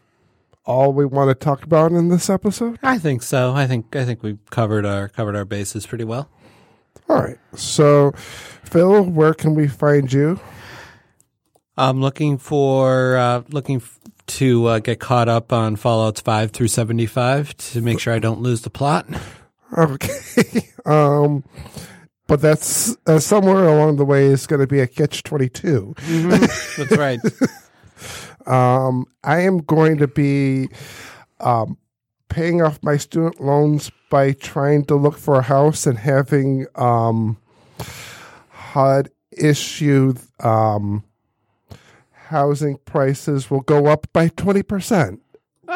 all 0.66 0.94
we 0.94 1.06
want 1.06 1.30
to 1.30 1.36
talk 1.36 1.64
about 1.64 1.92
in 1.92 2.10
this 2.10 2.30
episode 2.30 2.78
I 2.84 2.98
think 3.00 3.24
so. 3.24 3.54
I 3.54 3.66
think 3.68 3.96
I 3.96 4.06
think 4.06 4.22
we 4.24 4.38
covered 4.52 4.86
our 4.86 5.10
covered 5.10 5.36
our 5.36 5.44
bases 5.44 5.88
pretty 5.88 6.04
well. 6.04 6.30
All 7.10 7.18
right. 7.22 7.38
So, 7.56 8.12
Phil, 8.64 9.04
where 9.04 9.34
can 9.34 9.56
we 9.56 9.68
find 9.68 10.14
you? 10.14 10.40
I'm 11.78 12.00
looking 12.00 12.38
for 12.38 13.18
uh, 13.18 13.42
looking 13.50 13.78
f- 13.78 14.00
to 14.38 14.66
uh, 14.66 14.80
get 14.80 15.00
caught 15.00 15.30
up 15.30 15.52
on 15.54 15.76
Fallout's 15.76 16.22
five 16.22 16.52
through 16.52 16.68
seventy 16.70 17.06
five 17.06 17.56
to 17.58 17.82
make 17.82 18.00
sure 18.00 18.14
I 18.14 18.20
don't 18.20 18.42
lose 18.42 18.62
the 18.62 18.70
plot. 18.70 19.08
Okay. 19.78 20.70
um, 20.86 21.44
but 22.28 22.42
that's 22.42 22.96
uh, 23.08 23.20
somewhere 23.20 23.68
along 23.68 23.98
the 23.98 24.06
way 24.06 24.26
is 24.26 24.48
going 24.48 24.62
to 24.62 24.68
be 24.68 24.80
a 24.80 24.88
catch 24.88 25.24
22. 25.24 25.96
That's 26.78 26.98
right. 26.98 27.20
Um, 28.48 29.06
I 29.24 29.42
am 29.42 29.60
going 29.60 29.98
to 29.98 30.08
be 30.08 30.68
um, 31.40 31.78
paying 32.30 32.62
off 32.62 32.82
my 32.82 32.98
student 32.98 33.40
loans 33.40 33.92
by 34.10 34.34
trying 34.34 34.86
to 34.86 34.96
look 34.96 35.18
for 35.18 35.36
a 35.36 35.44
house 35.44 35.86
and 35.86 35.98
having 35.98 36.66
um, 36.76 37.38
HUD 38.50 39.10
issue 39.32 40.16
um, 40.40 41.04
housing 42.32 42.78
prices 42.86 43.52
will 43.52 43.62
go 43.62 43.88
up 43.88 44.08
by 44.14 44.30
20%. 44.30 45.20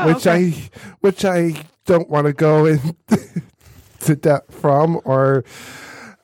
which 0.06 0.26
I 0.28 0.54
which 1.00 1.24
I 1.24 1.54
don't 1.86 2.10
want 2.10 2.28
to 2.28 2.34
go 2.34 2.66
into 2.66 4.16
debt 4.16 4.52
from 4.52 5.00
or 5.06 5.46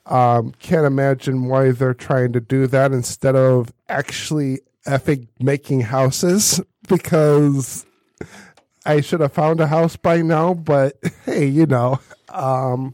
um, 0.06 0.52
can't 0.58 0.84
imagine 0.84 1.46
why 1.46 1.70
they're 1.70 1.94
trying 1.94 2.32
to 2.32 2.40
do 2.40 2.66
that 2.66 2.92
instead 2.92 3.36
of 3.36 3.72
actually 3.88 4.60
effing 4.86 5.28
making 5.38 5.80
houses 5.82 6.60
because 6.88 7.86
I 8.84 9.00
should 9.00 9.20
have 9.20 9.32
found 9.32 9.60
a 9.60 9.68
house 9.68 9.96
by 9.96 10.22
now, 10.22 10.54
but 10.54 10.96
hey, 11.24 11.46
you 11.46 11.66
know, 11.66 12.00
um, 12.30 12.92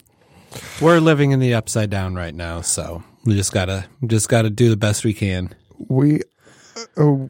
We're 0.80 1.00
living 1.00 1.30
in 1.30 1.40
the 1.40 1.54
upside 1.54 1.90
down 1.90 2.14
right 2.14 2.34
now, 2.34 2.60
so 2.60 3.02
we 3.24 3.34
just 3.34 3.52
gotta 3.52 3.86
just 4.06 4.28
gotta 4.28 4.50
do 4.50 4.68
the 4.70 4.76
best 4.76 5.04
we 5.04 5.14
can. 5.14 5.54
we 5.88 6.20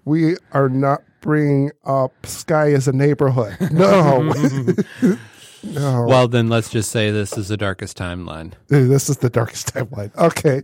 we 0.05 0.37
are 0.53 0.69
not 0.69 1.03
bringing 1.21 1.71
up 1.85 2.13
Sky 2.27 2.73
as 2.73 2.87
a 2.89 2.93
neighborhood. 2.93 3.57
No, 3.73 4.23
no. 5.65 6.05
Well, 6.09 6.29
then 6.29 6.49
let's 6.49 6.71
just 6.71 6.91
say 6.93 7.11
this 7.11 7.37
is 7.37 7.49
the 7.49 7.57
darkest 7.57 7.97
timeline. 7.99 8.53
This 8.69 9.09
is 9.11 9.17
the 9.19 9.29
darkest 9.31 9.75
timeline. 9.75 10.15
Okay. 10.17 10.63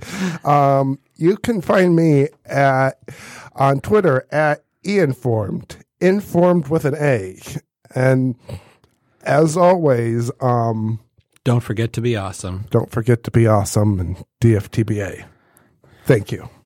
Um, 0.49 0.99
you 1.17 1.37
can 1.37 1.61
find 1.61 1.97
me 1.97 2.29
at 2.47 2.99
on 3.57 3.81
Twitter 3.81 4.27
at 4.31 4.65
einformed, 4.87 5.77
informed 6.01 6.69
with 6.69 6.85
an 6.85 6.95
A. 6.97 7.39
And 7.95 8.37
as 9.23 9.57
always, 9.57 10.31
um, 10.41 11.01
Don't 11.45 11.61
forget 11.61 11.93
to 11.95 12.01
be 12.01 12.17
awesome. 12.17 12.67
don't 12.71 12.91
forget 12.91 13.25
to 13.25 13.31
be 13.33 13.47
awesome 13.49 13.99
and 13.99 14.25
DFTBA. 14.41 15.25
Thank 16.05 16.31
you. 16.31 16.49